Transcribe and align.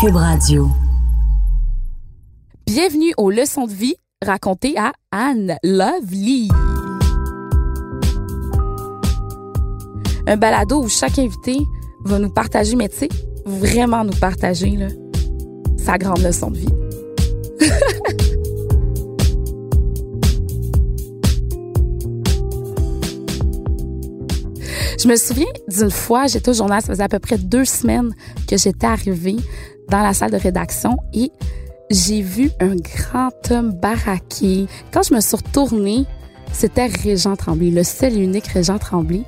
Cube 0.00 0.14
Radio. 0.14 0.70
Bienvenue 2.66 3.12
aux 3.16 3.30
leçons 3.30 3.66
de 3.66 3.72
vie 3.72 3.96
racontées 4.24 4.78
à 4.78 4.92
Anne 5.10 5.56
Lovely. 5.64 6.48
Un 10.28 10.36
balado 10.36 10.84
où 10.84 10.88
chaque 10.88 11.18
invité 11.18 11.58
va 12.04 12.20
nous 12.20 12.30
partager, 12.30 12.76
mais 12.76 12.88
tu 12.88 12.98
sais, 12.98 13.08
vraiment 13.44 14.04
nous 14.04 14.14
partager 14.20 14.76
là, 14.76 14.86
sa 15.76 15.98
grande 15.98 16.22
leçon 16.22 16.52
de 16.52 16.58
vie. 16.58 16.68
Je 25.00 25.08
me 25.08 25.16
souviens 25.16 25.46
d'une 25.66 25.90
fois, 25.90 26.28
j'étais 26.28 26.50
au 26.50 26.54
journal, 26.54 26.82
ça 26.82 26.88
faisait 26.88 27.02
à 27.02 27.08
peu 27.08 27.18
près 27.18 27.38
deux 27.38 27.64
semaines 27.64 28.14
que 28.48 28.56
j'étais 28.56 28.86
arrivée 28.86 29.38
dans 29.88 30.02
la 30.02 30.14
salle 30.14 30.30
de 30.30 30.36
rédaction 30.36 30.98
et 31.12 31.32
j'ai 31.90 32.20
vu 32.20 32.50
un 32.60 32.76
grand 32.76 33.30
homme 33.50 33.72
baraqué. 33.72 34.66
Quand 34.92 35.02
je 35.02 35.14
me 35.14 35.20
suis 35.20 35.36
retournée, 35.36 36.04
c'était 36.52 36.86
Régent 36.86 37.36
Tremblay, 37.36 37.70
le 37.70 37.84
seul 37.84 38.14
et 38.14 38.22
unique 38.22 38.46
Régent 38.48 38.78
Tremblay. 38.78 39.22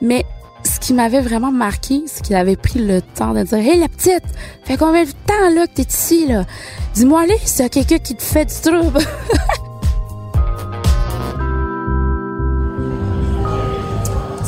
Mais 0.00 0.24
ce 0.64 0.80
qui 0.80 0.94
m'avait 0.94 1.20
vraiment 1.20 1.52
marqué, 1.52 2.02
c'est 2.06 2.22
qu'il 2.22 2.36
avait 2.36 2.56
pris 2.56 2.80
le 2.80 3.02
temps 3.02 3.34
de 3.34 3.42
dire 3.42 3.58
Hey 3.58 3.78
la 3.78 3.88
petite, 3.88 4.24
fait 4.64 4.76
combien 4.76 5.04
de 5.04 5.10
temps 5.10 5.50
là 5.54 5.66
que 5.66 5.74
t'es 5.74 5.82
ici 5.82 6.26
là? 6.26 6.44
Dis-moi 6.94 7.22
allez, 7.22 7.38
c'est 7.44 7.68
quelqu'un 7.68 7.98
qui 7.98 8.14
te 8.14 8.22
fait 8.22 8.44
du 8.44 8.54
trouble. 8.54 9.00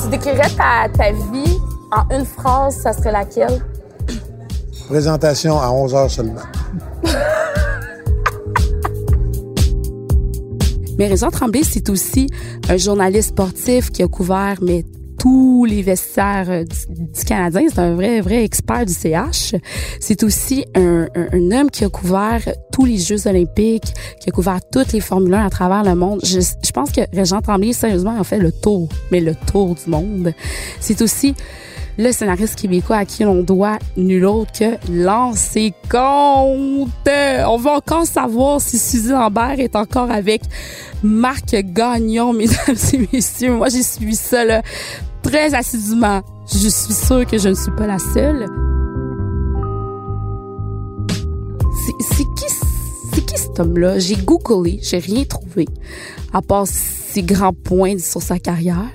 tu 0.02 0.09
décrirais 0.10 0.50
ta, 0.56 0.88
ta 0.96 1.12
vie 1.12 1.59
en 1.90 2.09
une 2.16 2.24
phrase, 2.24 2.80
ça 2.82 2.92
serait 2.92 3.12
laquelle? 3.12 3.62
Présentation 4.88 5.59
à 5.61 5.70
11 5.70 5.95
heures 5.95 6.11
seulement. 6.11 6.43
Mais 10.99 11.09
Régent 11.09 11.30
Tremblay, 11.30 11.63
c'est 11.65 11.88
aussi 11.88 12.29
un 12.68 12.76
journaliste 12.76 13.30
sportif 13.30 13.91
qui 13.91 14.02
a 14.02 14.09
couvert 14.09 14.59
mais 14.63 14.85
tous 15.18 15.65
les 15.65 15.80
vestiaires 15.82 16.51
euh, 16.51 16.65
du, 16.65 17.24
Canadien. 17.24 17.63
C'est 17.68 17.80
un 17.80 17.95
vrai, 17.95 18.21
vrai 18.21 18.45
expert 18.45 18.85
du 18.85 18.93
CH. 18.93 19.54
C'est 19.99 20.23
aussi 20.23 20.66
un, 20.74 21.07
homme 21.51 21.71
qui 21.71 21.85
a 21.85 21.88
couvert 21.88 22.43
tous 22.71 22.85
les 22.85 22.98
Jeux 22.98 23.26
olympiques, 23.26 23.95
qui 24.21 24.29
a 24.29 24.32
couvert 24.32 24.60
toutes 24.71 24.93
les 24.93 25.01
Formule 25.01 25.35
1 25.35 25.46
à 25.46 25.51
travers 25.51 25.82
le 25.82 25.95
monde. 25.95 26.21
Je, 26.23 26.41
je 26.41 26.71
pense 26.73 26.93
que 26.93 27.01
Régent 27.13 27.41
Tremblay, 27.41 27.73
sérieusement, 27.73 28.21
a 28.21 28.24
fait 28.24 28.38
le 28.38 28.52
tour, 28.52 28.88
mais 29.10 29.21
le 29.21 29.35
tour 29.35 29.74
du 29.74 29.91
monde. 29.91 30.35
C'est 30.79 31.01
aussi 31.01 31.35
le 31.98 32.12
scénariste 32.12 32.56
québécois 32.56 32.96
à 32.96 33.04
qui 33.04 33.24
l'on 33.24 33.42
doit 33.42 33.78
nul 33.96 34.24
autre 34.24 34.52
que 34.52 34.92
lancer 34.92 35.73
compte. 35.90 36.88
On 37.06 37.56
veut 37.56 37.70
encore 37.70 38.06
savoir 38.06 38.60
si 38.60 38.78
Suzy 38.78 39.10
Lambert 39.10 39.60
est 39.60 39.76
encore 39.76 40.10
avec 40.10 40.42
Marc 41.02 41.54
Gagnon, 41.54 42.32
mesdames 42.34 42.76
et 42.92 43.09
messieurs. 43.12 43.54
Moi, 43.54 43.68
j'ai 43.68 43.82
suivi 43.82 44.16
ça 44.16 44.42
très 45.23 45.54
assidûment. 45.54 46.23
Je 46.46 46.68
suis 46.68 46.95
sûre 46.95 47.26
que 47.26 47.38
je 47.38 47.48
ne 47.48 47.54
suis 47.54 47.73
pas 47.73 47.86
la 47.86 47.98
seule. 47.98 48.46
C'est 52.01 52.24
qui, 52.36 52.54
c'est 53.12 53.26
qui 53.26 53.38
cet 53.38 53.60
homme-là? 53.60 53.98
J'ai 53.98 54.16
googlé, 54.16 54.80
j'ai 54.82 54.98
rien 54.98 55.24
trouvé, 55.24 55.66
à 56.32 56.42
part 56.42 56.66
ses 56.66 57.23
grands 57.23 57.52
points 57.52 57.98
sur 57.98 58.23
sa 58.23 58.38
carrière 58.38 58.90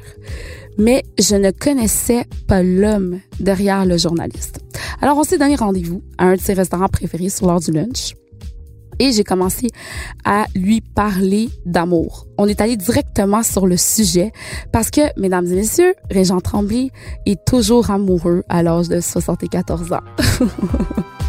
mais 0.80 1.04
je 1.20 1.36
ne 1.36 1.52
connaissais 1.52 2.26
pas 2.48 2.64
l'homme 2.64 3.20
derrière 3.40 3.86
le 3.86 3.98
journaliste. 3.98 4.62
Alors, 5.02 5.18
on 5.18 5.24
s'est 5.24 5.38
donné 5.38 5.56
rendez-vous 5.56 6.02
à 6.18 6.26
un 6.26 6.36
de 6.36 6.42
ses 6.42 6.54
restaurants 6.54 6.88
préférés 6.88 7.30
sur 7.30 7.48
l'heure 7.48 7.60
du 7.60 7.72
lunch. 7.72 8.16
Et 9.02 9.12
j'ai 9.14 9.24
commencé 9.24 9.68
à 10.26 10.46
lui 10.56 10.82
parler 10.82 11.50
d'amour. 11.66 12.26
On 12.38 12.48
est 12.48 12.60
allé 12.60 12.76
directement 12.76 13.44
sur 13.44 13.66
le 13.68 13.78
sujet 13.78 14.32
parce 14.74 14.90
que, 14.90 15.02
mesdames 15.18 15.46
et 15.46 15.56
messieurs, 15.56 15.94
Régent 16.10 16.42
Tremblay 16.42 16.90
est 17.26 17.40
toujours 17.46 17.92
amoureux 17.92 18.44
à 18.50 18.64
l'âge 18.64 18.90
de 18.90 19.00
74 19.00 19.94
ans. 19.94 20.00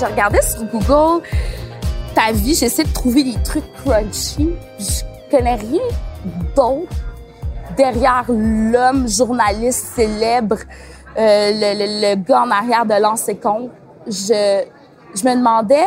je 0.00 0.06
regardais 0.06 0.42
sur 0.42 0.64
Google 0.64 1.22
ta 2.14 2.32
vie, 2.32 2.54
j'essaie 2.54 2.84
de 2.84 2.92
trouver 2.92 3.22
des 3.24 3.42
trucs 3.42 3.72
crunchy. 3.74 4.50
Je 4.78 5.02
connais 5.30 5.54
rien 5.54 5.82
d'autre 6.56 6.92
derrière 7.76 8.24
l'homme 8.28 9.08
journaliste 9.08 9.86
célèbre, 9.94 10.56
euh, 11.16 11.50
le, 11.52 11.78
le, 11.78 12.14
le, 12.14 12.22
gars 12.22 12.42
en 12.42 12.50
arrière 12.50 12.84
de 12.84 13.32
compte. 13.34 13.70
Je, 14.06 14.64
je 15.14 15.24
me 15.24 15.36
demandais 15.36 15.86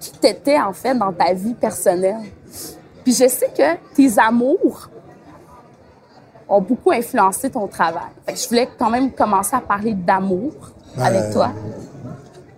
qui 0.00 0.12
t'étais 0.12 0.58
en 0.58 0.72
fait 0.72 0.94
dans 0.94 1.12
ta 1.12 1.32
vie 1.32 1.54
personnelle. 1.54 2.22
Puis 3.02 3.12
je 3.12 3.28
sais 3.28 3.50
que 3.56 3.94
tes 3.94 4.18
amours 4.18 4.88
ont 6.48 6.60
beaucoup 6.60 6.92
influencé 6.92 7.50
ton 7.50 7.66
travail. 7.66 8.12
Fait 8.26 8.34
que 8.34 8.38
je 8.38 8.48
voulais 8.48 8.68
quand 8.78 8.90
même 8.90 9.12
commencer 9.12 9.56
à 9.56 9.60
parler 9.60 9.94
d'amour 9.94 10.52
ben, 10.96 11.04
avec 11.04 11.32
toi 11.32 11.50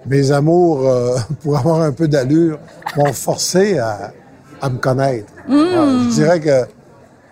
mes 0.08 0.30
amours, 0.32 0.88
euh, 0.88 1.16
pour 1.42 1.58
avoir 1.58 1.80
un 1.82 1.92
peu 1.92 2.08
d'allure, 2.08 2.58
m'ont 2.96 3.12
forcé 3.12 3.78
à, 3.78 4.12
à, 4.60 4.70
me 4.70 4.78
connaître. 4.78 5.32
Mm. 5.48 6.08
Je 6.08 6.14
dirais 6.14 6.40
que 6.40 6.66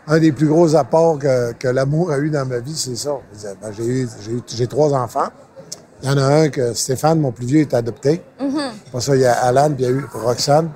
un 0.07 0.19
des 0.19 0.33
plus 0.33 0.47
gros 0.47 0.75
apports 0.77 1.19
que, 1.19 1.53
que 1.53 1.69
l'amour 1.69 2.11
a 2.13 2.19
eu 2.19 2.31
dans 2.31 2.45
ma 2.45 2.59
vie, 2.59 2.77
c'est 2.77 2.97
ça. 2.97 3.17
Ben, 3.63 3.71
j'ai 3.77 3.85
eu, 3.85 4.09
j'ai 4.47 4.67
trois 4.67 4.93
enfants. 4.93 5.29
Il 6.03 6.11
y 6.11 6.13
en 6.13 6.19
a 6.19 6.23
un 6.25 6.49
que 6.51 6.75
Stéphane, 6.75 7.19
mon 7.21 7.33
plus 7.33 7.47
vieux, 7.47 7.61
est 7.61 7.73
adopté. 7.73 8.21
Mm 8.39 8.47
-hmm. 8.49 8.71
Pour 8.91 9.01
ça, 9.03 9.15
il 9.17 9.23
y 9.23 9.27
a 9.27 9.33
Alan, 9.33 9.71
puis 9.71 9.85
il 9.85 9.91
y 9.91 9.93
a 9.93 9.93
eu 9.93 10.05
Roxane. 10.13 10.69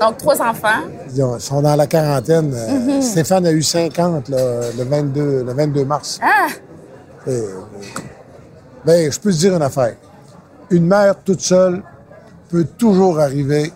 Donc, 0.00 0.16
trois 0.16 0.40
enfants. 0.40 0.82
Ils 1.14 1.40
sont 1.40 1.60
dans 1.60 1.76
la 1.76 1.86
quarantaine. 1.86 2.48
Mm 2.48 2.88
-hmm. 2.88 3.02
Stéphane 3.02 3.46
a 3.46 3.52
eu 3.52 3.62
50 3.62 4.28
là, 4.30 4.42
le, 4.78 4.84
22, 4.84 5.44
le 5.44 5.52
22 5.52 5.84
mars. 5.84 6.18
Ah! 6.22 6.48
Et, 7.26 7.44
ben, 8.86 9.12
je 9.12 9.18
peux 9.20 9.32
te 9.32 9.36
dire 9.36 9.54
une 9.54 9.62
affaire 9.70 9.96
une 10.70 10.86
mère 10.86 11.16
toute 11.24 11.40
seule 11.40 11.82
peut 12.48 12.64
toujours 12.78 13.20
arriver 13.20 13.72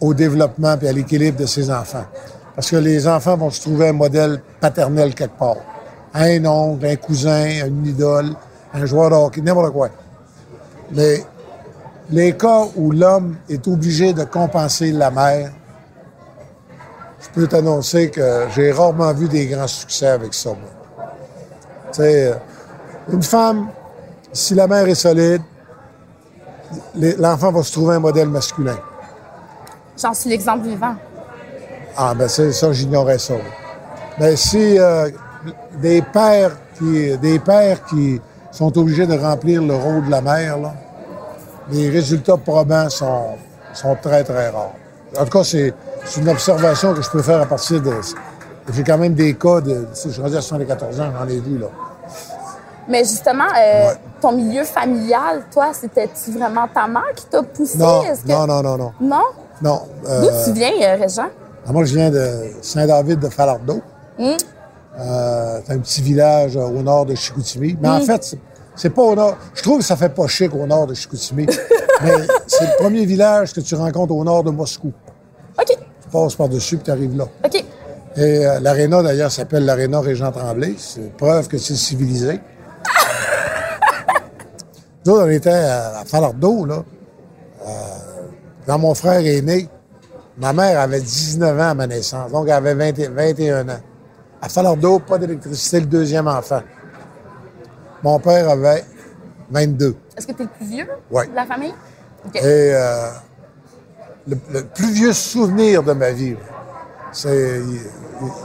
au 0.00 0.14
développement 0.14 0.76
et 0.80 0.88
à 0.88 0.92
l'équilibre 0.92 1.38
de 1.38 1.46
ses 1.46 1.70
enfants. 1.70 2.04
Parce 2.54 2.70
que 2.70 2.76
les 2.76 3.08
enfants 3.08 3.36
vont 3.36 3.50
se 3.50 3.62
trouver 3.62 3.88
un 3.88 3.92
modèle 3.92 4.40
paternel 4.60 5.14
quelque 5.14 5.38
part. 5.38 5.56
Un 6.14 6.44
oncle, 6.44 6.84
un 6.84 6.96
cousin, 6.96 7.66
une 7.66 7.86
idole, 7.86 8.34
un 8.74 8.84
joueur 8.84 9.10
de 9.10 9.14
hockey, 9.14 9.40
n'importe 9.40 9.72
quoi. 9.72 9.88
Mais 10.90 11.24
les 12.10 12.36
cas 12.36 12.64
où 12.76 12.90
l'homme 12.90 13.36
est 13.48 13.66
obligé 13.66 14.12
de 14.12 14.24
compenser 14.24 14.92
la 14.92 15.10
mère, 15.10 15.52
je 17.20 17.28
peux 17.32 17.46
t'annoncer 17.46 18.10
que 18.10 18.46
j'ai 18.54 18.72
rarement 18.72 19.14
vu 19.14 19.28
des 19.28 19.46
grands 19.46 19.68
succès 19.68 20.08
avec 20.08 20.34
ça. 20.34 20.50
Tu 21.92 22.02
sais, 22.02 22.34
une 23.10 23.22
femme, 23.22 23.68
si 24.32 24.54
la 24.54 24.66
mère 24.66 24.86
est 24.86 24.94
solide, 24.94 25.42
l'enfant 27.18 27.52
va 27.52 27.62
se 27.62 27.72
trouver 27.72 27.96
un 27.96 28.00
modèle 28.00 28.28
masculin. 28.28 28.76
J'en 30.00 30.14
suis 30.14 30.30
l'exemple 30.30 30.66
vivant. 30.66 30.94
Ah, 31.96 32.14
ben 32.14 32.28
c'est 32.28 32.52
ça, 32.52 32.72
j'ignorais 32.72 33.18
ça. 33.18 33.34
Mais 34.18 34.36
si 34.36 34.78
euh, 34.78 35.10
des 35.80 36.02
pères 36.02 36.52
qui 36.78 37.16
des 37.18 37.38
pères 37.38 37.84
qui 37.84 38.20
sont 38.50 38.76
obligés 38.78 39.06
de 39.06 39.16
remplir 39.16 39.62
le 39.62 39.74
rôle 39.74 40.06
de 40.06 40.10
la 40.10 40.20
mère, 40.20 40.58
là, 40.58 40.74
les 41.70 41.88
résultats 41.88 42.36
probants 42.36 42.88
sont, 42.88 43.36
sont 43.72 43.96
très, 44.00 44.24
très 44.24 44.50
rares. 44.50 44.72
En 45.18 45.24
tout 45.24 45.38
cas, 45.38 45.44
c'est 45.44 45.72
une 46.16 46.28
observation 46.28 46.94
que 46.94 47.02
je 47.02 47.10
peux 47.10 47.22
faire 47.22 47.40
à 47.40 47.46
partir 47.46 47.80
de... 47.80 47.92
J'ai 48.72 48.84
quand 48.84 48.98
même 48.98 49.14
des 49.14 49.34
cas 49.34 49.60
de... 49.60 49.86
Je 49.92 50.10
suis 50.10 50.22
rendu 50.22 50.36
à 50.36 50.40
74 50.40 51.00
ans, 51.00 51.12
j'en 51.18 51.28
ai 51.28 51.40
vu, 51.40 51.58
là. 51.58 51.66
Mais 52.88 53.04
justement, 53.04 53.44
euh, 53.44 53.88
ouais. 53.88 53.94
ton 54.20 54.32
milieu 54.32 54.64
familial, 54.64 55.44
toi, 55.52 55.72
c'était-tu 55.72 56.32
vraiment 56.32 56.66
ta 56.72 56.86
mère 56.86 57.12
qui 57.14 57.26
t'a 57.26 57.42
poussé? 57.42 57.78
Non, 57.78 58.02
que... 58.02 58.28
non, 58.28 58.46
non, 58.46 58.62
non, 58.62 58.76
non. 58.76 58.92
Non? 59.00 59.22
Non. 59.62 59.82
Euh, 60.08 60.22
D'où 60.22 60.28
tu 60.44 60.52
viens, 60.52 60.72
euh, 60.82 60.96
Régent? 60.96 61.28
Moi, 61.66 61.84
je 61.84 61.94
viens 61.94 62.10
de 62.10 62.50
Saint-David 62.60 63.20
de 63.20 63.28
Falardeau. 63.28 63.80
Mmh. 64.18 64.32
c'est 65.64 65.72
un 65.72 65.78
petit 65.78 66.02
village 66.02 66.56
au 66.56 66.82
nord 66.82 67.06
de 67.06 67.14
Chicoutimi. 67.14 67.78
Mais 67.80 67.88
en 67.88 68.00
fait, 68.00 68.36
c'est 68.74 68.90
pas 68.90 69.02
au 69.02 69.14
nord. 69.14 69.36
Je 69.54 69.62
trouve 69.62 69.78
que 69.78 69.84
ça 69.84 69.96
fait 69.96 70.08
pas 70.08 70.26
chic 70.26 70.52
au 70.54 70.66
nord 70.66 70.86
de 70.86 70.94
Chicoutimi. 70.94 71.46
mais 72.02 72.12
c'est 72.46 72.64
le 72.64 72.76
premier 72.78 73.04
village 73.06 73.52
que 73.52 73.60
tu 73.60 73.74
rencontres 73.74 74.12
au 74.14 74.24
nord 74.24 74.42
de 74.42 74.50
Moscou. 74.50 74.92
OK. 75.58 75.66
Tu 75.66 76.08
passes 76.10 76.34
par-dessus 76.34 76.76
et 76.76 76.78
tu 76.78 76.90
arrives 76.90 77.16
là. 77.16 77.26
OK. 77.44 77.64
Et 78.16 78.46
euh, 78.46 78.60
l'aréna, 78.60 79.02
d'ailleurs, 79.02 79.30
s'appelle 79.30 79.64
l'aréna 79.64 80.00
Régent 80.00 80.30
Tremblay. 80.32 80.74
C'est 80.76 81.16
preuve 81.16 81.48
que 81.48 81.58
c'est 81.58 81.74
civilisé. 81.74 82.40
Nous, 85.04 85.12
on 85.14 85.28
était 85.28 85.50
à 85.50 86.02
Falardeau, 86.06 86.64
là. 86.64 86.82
Euh, 87.66 87.68
quand 88.66 88.78
mon 88.78 88.94
frère 88.94 89.20
est 89.20 89.40
né, 89.42 89.68
ma 90.38 90.52
mère 90.52 90.80
avait 90.80 91.00
19 91.00 91.58
ans 91.58 91.70
à 91.70 91.74
ma 91.74 91.86
naissance, 91.86 92.30
donc 92.30 92.46
elle 92.46 92.52
avait 92.54 92.74
20, 92.74 93.08
21 93.10 93.68
ans. 93.68 93.80
À 94.40 94.48
Falardeau, 94.48 94.98
pas 95.00 95.18
d'électricité, 95.18 95.80
le 95.80 95.86
deuxième 95.86 96.28
enfant. 96.28 96.62
Mon 98.02 98.18
père 98.18 98.48
avait 98.48 98.84
22. 99.50 99.94
Est-ce 100.16 100.26
que 100.26 100.32
tu 100.32 100.42
es 100.42 100.44
le 100.44 100.50
plus 100.50 100.66
vieux 100.66 100.86
Ouais. 101.10 101.26
de 101.28 101.34
la 101.34 101.46
famille? 101.46 101.74
Et 102.34 102.40
euh, 102.44 103.08
le, 104.28 104.36
le 104.52 104.64
plus 104.64 104.92
vieux 104.92 105.12
souvenir 105.12 105.82
de 105.82 105.92
ma 105.92 106.10
vie, 106.10 106.36
c'est. 107.12 107.60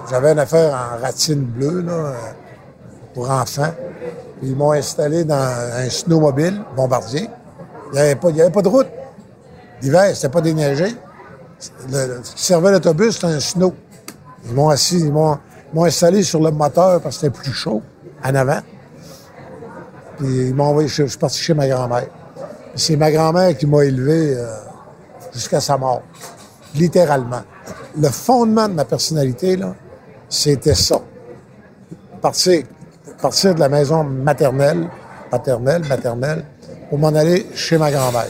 J'avais 0.10 0.32
une 0.32 0.40
affaire 0.40 0.74
en 0.74 1.00
ratine 1.02 1.44
bleue, 1.44 1.82
là, 1.82 1.92
euh, 1.94 2.14
pour 3.14 3.30
enfants. 3.30 3.74
Ils 4.44 4.56
m'ont 4.56 4.72
installé 4.72 5.24
dans 5.24 5.36
un 5.36 5.90
snowmobile, 5.90 6.62
bombardier. 6.76 7.30
Il 7.92 7.94
n'y 7.94 8.00
avait, 8.00 8.42
avait 8.42 8.52
pas 8.52 8.62
de 8.62 8.68
route. 8.68 8.88
L'hiver, 9.82 10.16
c'était 10.16 10.30
pas 10.30 10.42
déneigé. 10.42 10.96
Le, 11.92 12.20
ce 12.24 12.36
qui 12.36 12.44
servait 12.44 12.72
l'autobus, 12.72 13.16
c'était 13.16 13.28
un 13.28 13.40
snow. 13.40 13.74
Ils 14.46 14.54
m'ont 14.54 14.70
assis, 14.70 15.00
ils 15.00 15.12
m'ont 15.12 15.40
installé 15.84 16.24
sur 16.24 16.42
le 16.42 16.52
moteur 16.52 17.02
parce 17.02 17.18
que 17.18 17.22
c'était 17.22 17.40
plus 17.40 17.54
chaud, 17.54 17.82
en 18.24 18.36
avant. 18.36 18.60
Puis 20.18 20.50
ils 20.50 20.56
m'ont 20.56 20.66
envoyé, 20.66 20.88
je, 20.88 21.04
je 21.04 21.10
suis 21.10 21.18
parti 21.18 21.40
chez 21.40 21.54
ma 21.54 21.68
grand-mère. 21.68 22.08
C'est 22.76 22.96
ma 22.96 23.12
grand-mère 23.12 23.58
qui 23.58 23.66
m'a 23.66 23.84
élevé 23.86 24.36
euh, 24.36 24.54
jusqu'à 25.34 25.60
sa 25.60 25.78
mort, 25.78 26.04
littéralement. 26.76 27.42
Le 28.00 28.10
fondement 28.10 28.68
de 28.68 28.74
ma 28.74 28.86
personnalité, 28.86 29.56
là, 29.58 29.74
c'était 30.30 30.76
ça. 30.76 31.00
Partir, 32.22 32.64
partir 33.22 33.56
de 33.56 33.60
la 33.60 33.70
maison 33.70 34.04
maternelle, 34.04 34.88
paternelle, 35.30 35.84
maternelle, 35.88 36.46
pour 36.90 37.00
m'en 37.00 37.10
aller 37.10 37.48
chez 37.54 37.78
ma 37.78 37.92
grand-mère. 37.92 38.28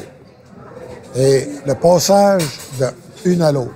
Et 1.16 1.48
le 1.66 1.74
passage 1.76 2.44
de 2.80 2.86
une 3.26 3.42
à 3.42 3.52
l'autre. 3.52 3.72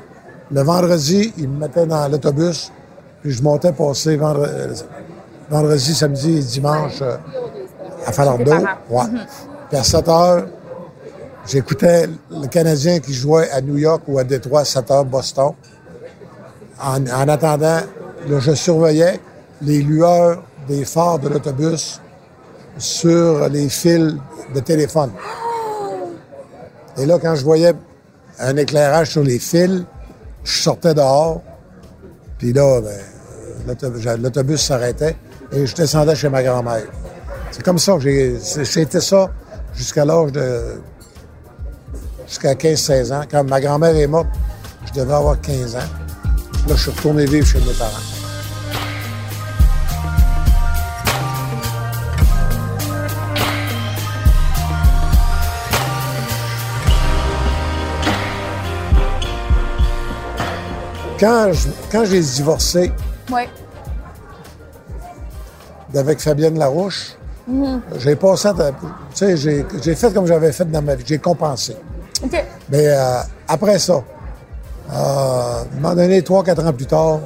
Le 0.51 0.61
vendredi, 0.61 1.33
ils 1.37 1.49
me 1.49 1.59
mettaient 1.59 1.85
dans 1.85 2.07
l'autobus, 2.07 2.71
puis 3.21 3.31
je 3.31 3.41
montais 3.41 3.71
passer 3.71 4.17
vendredi, 4.17 4.83
vendredi 5.49 5.95
samedi 5.95 6.37
et 6.37 6.41
dimanche 6.41 7.01
euh, 7.01 7.17
à 8.05 8.11
Falardeau. 8.11 8.51
Ouais. 8.89 9.03
Puis 9.69 9.77
à 9.77 9.83
7 9.83 10.07
heures, 10.09 10.45
j'écoutais 11.47 12.07
le 12.29 12.47
Canadien 12.47 12.99
qui 12.99 13.13
jouait 13.13 13.49
à 13.51 13.61
New 13.61 13.77
York 13.77 14.03
ou 14.07 14.19
à 14.19 14.23
Détroit 14.23 14.61
à 14.61 14.65
7 14.65 14.91
heures, 14.91 15.05
Boston. 15.05 15.51
En, 16.81 17.05
en 17.07 17.27
attendant, 17.27 17.79
là, 18.27 18.39
je 18.39 18.53
surveillais 18.53 19.19
les 19.61 19.81
lueurs 19.81 20.43
des 20.67 20.85
phares 20.85 21.19
de 21.19 21.29
l'autobus 21.29 21.99
sur 22.77 23.47
les 23.49 23.69
fils 23.69 24.15
de 24.53 24.59
téléphone. 24.59 25.11
Et 26.97 27.05
là, 27.05 27.17
quand 27.21 27.35
je 27.35 27.43
voyais 27.43 27.73
un 28.39 28.55
éclairage 28.57 29.11
sur 29.11 29.23
les 29.23 29.39
fils, 29.39 29.83
je 30.43 30.61
sortais 30.61 30.93
dehors. 30.93 31.41
Puis 32.37 32.53
là, 32.53 32.81
ben, 32.81 33.77
l'autobus- 34.21 34.57
s'arrêtait 34.61 35.15
et 35.51 35.65
je 35.65 35.75
descendais 35.75 36.15
chez 36.15 36.29
ma 36.29 36.41
grand-mère. 36.43 36.83
C'est 37.51 37.63
comme 37.63 37.77
ça 37.79 37.93
que 37.93 37.99
j'ai. 37.99 38.39
C'était 38.39 39.01
ça 39.01 39.29
jusqu'à 39.75 40.05
l'âge 40.05 40.31
de. 40.31 40.81
jusqu'à 42.27 42.53
15-16 42.53 43.11
ans. 43.13 43.21
Quand 43.29 43.43
ma 43.43 43.59
grand-mère 43.61 43.95
est 43.95 44.07
morte, 44.07 44.27
je 44.87 44.99
devais 44.99 45.13
avoir 45.13 45.39
15 45.41 45.75
ans. 45.75 45.79
Là, 46.67 46.75
je 46.75 46.81
suis 46.81 46.91
retourné 46.91 47.25
vivre 47.25 47.45
chez 47.45 47.59
mes 47.59 47.73
parents. 47.73 47.91
Quand 61.21 61.53
je- 61.53 61.69
quand 61.91 62.03
j'ai 62.05 62.19
divorcé 62.19 62.91
Ouais. 63.31 63.47
avec 65.95 66.19
Fabienne 66.19 66.57
Larouche, 66.57 67.15
j'ai 67.99 68.15
passé, 68.15 68.49
tu 68.57 68.65
sais, 69.13 69.37
j'ai 69.37 69.65
j'ai 69.83 69.95
fait 69.95 70.11
comme 70.13 70.25
j'avais 70.25 70.51
fait 70.51 70.65
dans 70.65 70.81
ma 70.81 70.95
vie, 70.95 71.03
j'ai 71.05 71.19
compensé. 71.19 71.75
Mais 72.69 72.87
euh, 72.87 73.19
après 73.47 73.77
ça, 73.77 73.93
euh, 73.93 74.01
à 74.93 75.61
un 75.61 75.75
moment 75.75 75.95
donné, 75.95 76.21
trois, 76.23 76.43
quatre 76.43 76.65
ans 76.65 76.73
plus 76.73 76.85
tard, 76.87 77.19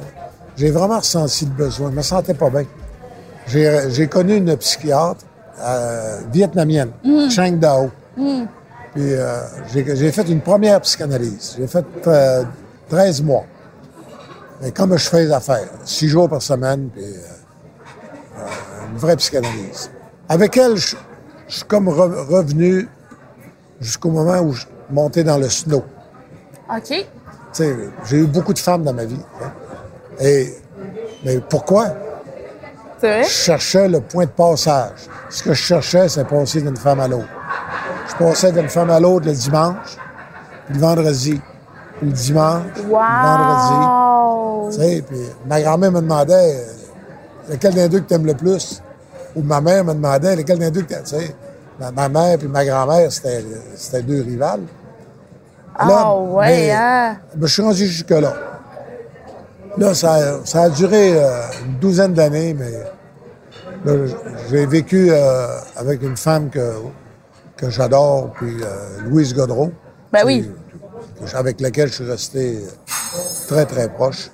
j'ai 0.56 0.70
vraiment 0.70 0.98
ressenti 0.98 1.44
le 1.46 1.52
besoin. 1.52 1.90
Je 1.90 1.96
me 1.96 2.02
sentais 2.02 2.34
pas 2.34 2.50
bien. 2.50 2.64
J'ai 3.46 3.90
j'ai 3.90 4.08
connu 4.08 4.36
une 4.36 4.56
psychiatre 4.58 5.24
euh, 5.60 6.20
vietnamienne, 6.32 6.90
Chang 7.30 7.52
Dao. 7.58 7.90
Puis 8.16 9.12
euh, 9.14 9.40
j'ai 9.72 9.96
j'ai 9.96 10.12
fait 10.12 10.28
une 10.28 10.40
première 10.40 10.80
psychanalyse. 10.82 11.54
J'ai 11.58 11.66
fait 11.66 11.84
euh, 12.06 12.42
13 12.90 13.22
mois. 13.22 13.44
Mais 14.62 14.70
comme 14.72 14.96
je 14.96 15.08
fais 15.08 15.24
les 15.24 15.32
affaires, 15.32 15.68
six 15.84 16.08
jours 16.08 16.28
par 16.28 16.40
semaine, 16.42 16.88
puis 16.92 17.02
euh, 17.04 17.08
euh, 18.38 18.42
une 18.92 18.98
vraie 18.98 19.16
psychanalyse. 19.16 19.90
Avec 20.28 20.56
elle, 20.56 20.76
je, 20.76 20.96
je 21.48 21.54
suis 21.56 21.64
comme 21.64 21.88
re- 21.88 22.26
revenu 22.26 22.88
jusqu'au 23.80 24.10
moment 24.10 24.40
où 24.40 24.52
je 24.52 24.64
montais 24.90 25.24
dans 25.24 25.38
le 25.38 25.48
snow. 25.48 25.84
OK. 26.74 26.82
Tu 26.88 27.04
sais, 27.52 27.76
j'ai 28.06 28.16
eu 28.18 28.26
beaucoup 28.26 28.52
de 28.54 28.58
femmes 28.58 28.82
dans 28.82 28.94
ma 28.94 29.04
vie. 29.04 29.20
hein. 29.42 29.52
Et, 30.20 30.54
mais 31.24 31.38
pourquoi? 31.40 31.88
Vrai? 33.00 33.24
Je 33.24 33.28
cherchais 33.28 33.88
le 33.88 34.00
point 34.00 34.24
de 34.24 34.30
passage. 34.30 34.92
Ce 35.28 35.42
que 35.42 35.52
je 35.52 35.62
cherchais, 35.62 36.08
c'est 36.08 36.24
passer 36.26 36.62
d'une 36.62 36.76
femme 36.76 37.00
à 37.00 37.08
l'autre. 37.08 37.28
Je 38.08 38.14
passais 38.24 38.52
d'une 38.52 38.68
femme 38.70 38.90
à 38.90 38.98
l'autre 39.00 39.26
le 39.26 39.32
dimanche, 39.32 39.96
puis 40.66 40.74
le 40.74 40.80
vendredi, 40.80 41.40
le 42.02 42.10
dimanche, 42.10 42.62
puis 42.74 42.82
le 42.82 42.88
vendredi. 42.90 43.86
Wow! 43.86 44.70
Puis 45.08 45.20
ma 45.46 45.60
grand-mère 45.62 45.92
me 45.92 46.00
demandait 46.00 46.34
euh, 46.56 47.52
lequel 47.52 47.74
des 47.74 47.88
deux 47.88 48.00
que 48.00 48.08
tu 48.08 48.14
aimes 48.14 48.26
le 48.26 48.34
plus? 48.34 48.82
Ou 49.34 49.42
ma 49.42 49.60
mère 49.60 49.84
me 49.84 49.94
demandait 49.94 50.36
lequel 50.36 50.58
des 50.58 50.70
deux 50.70 50.82
que 50.82 50.94
sais, 51.04 51.34
ma, 51.80 51.90
ma 51.90 52.08
mère 52.08 52.38
puis 52.38 52.48
ma 52.48 52.64
grand-mère, 52.64 53.10
c'était 53.12 54.02
deux 54.02 54.22
rivales. 54.22 54.62
Ah 55.78 56.14
ouais, 56.18 56.46
mais- 56.46 56.70
hein? 56.72 57.16
je 57.40 57.46
suis 57.46 57.62
rendu 57.62 57.86
jusque-là. 57.86 58.32
Là, 59.76 59.92
ça, 59.94 60.14
a- 60.14 60.44
ça 60.44 60.62
a 60.62 60.68
duré 60.70 61.12
euh, 61.22 61.40
une 61.66 61.78
douzaine 61.78 62.14
d'années, 62.14 62.54
mais 62.54 62.72
j'ai 64.50 64.64
vécu 64.66 65.08
euh, 65.10 65.46
avec 65.76 66.02
une 66.02 66.16
femme 66.16 66.48
que, 66.48 66.72
que 67.58 67.68
j'adore, 67.68 68.30
puis 68.36 68.56
euh, 68.62 69.02
Louise 69.06 69.34
Godreau. 69.34 69.70
Ben 70.12 70.22
oui. 70.24 70.50
Avec 71.34 71.60
laquelle 71.60 71.88
je 71.88 71.94
suis 71.94 72.04
resté 72.10 72.58
euh, 72.58 72.68
très, 73.48 73.66
très 73.66 73.88
proche. 73.88 74.30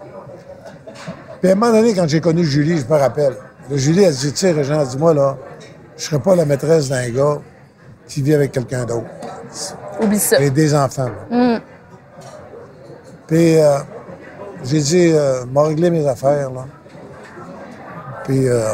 Puis 1.40 1.50
à 1.50 1.52
un 1.52 1.56
moment 1.56 1.72
donné, 1.72 1.94
quand 1.94 2.08
j'ai 2.08 2.20
connu 2.20 2.44
Julie, 2.44 2.78
je 2.78 2.86
me 2.86 2.98
rappelle. 2.98 3.32
Là, 3.70 3.76
Julie, 3.76 4.02
elle 4.04 4.14
dit, 4.14 4.32
sais, 4.34 4.52
Régent, 4.52 4.84
dis-moi, 4.84 5.14
là, 5.14 5.36
je 5.96 6.04
serais 6.04 6.18
pas 6.20 6.34
la 6.36 6.44
maîtresse 6.44 6.88
d'un 6.88 7.08
gars 7.10 7.38
qui 8.08 8.22
vit 8.22 8.34
avec 8.34 8.52
quelqu'un 8.52 8.84
d'autre. 8.84 9.06
Oublie 10.00 10.18
ça. 10.18 10.36
J'ai 10.38 10.50
des 10.50 10.74
enfants. 10.74 11.08
là. 11.30 11.60
Puis 13.26 13.58
euh, 13.58 13.78
j'ai 14.64 14.80
dit, 14.80 15.10
euh, 15.12 15.44
m'a 15.46 15.62
réglé 15.64 15.90
mes 15.90 16.06
affaires, 16.06 16.50
là. 16.50 16.66
Puis 18.24 18.48
euh, 18.48 18.68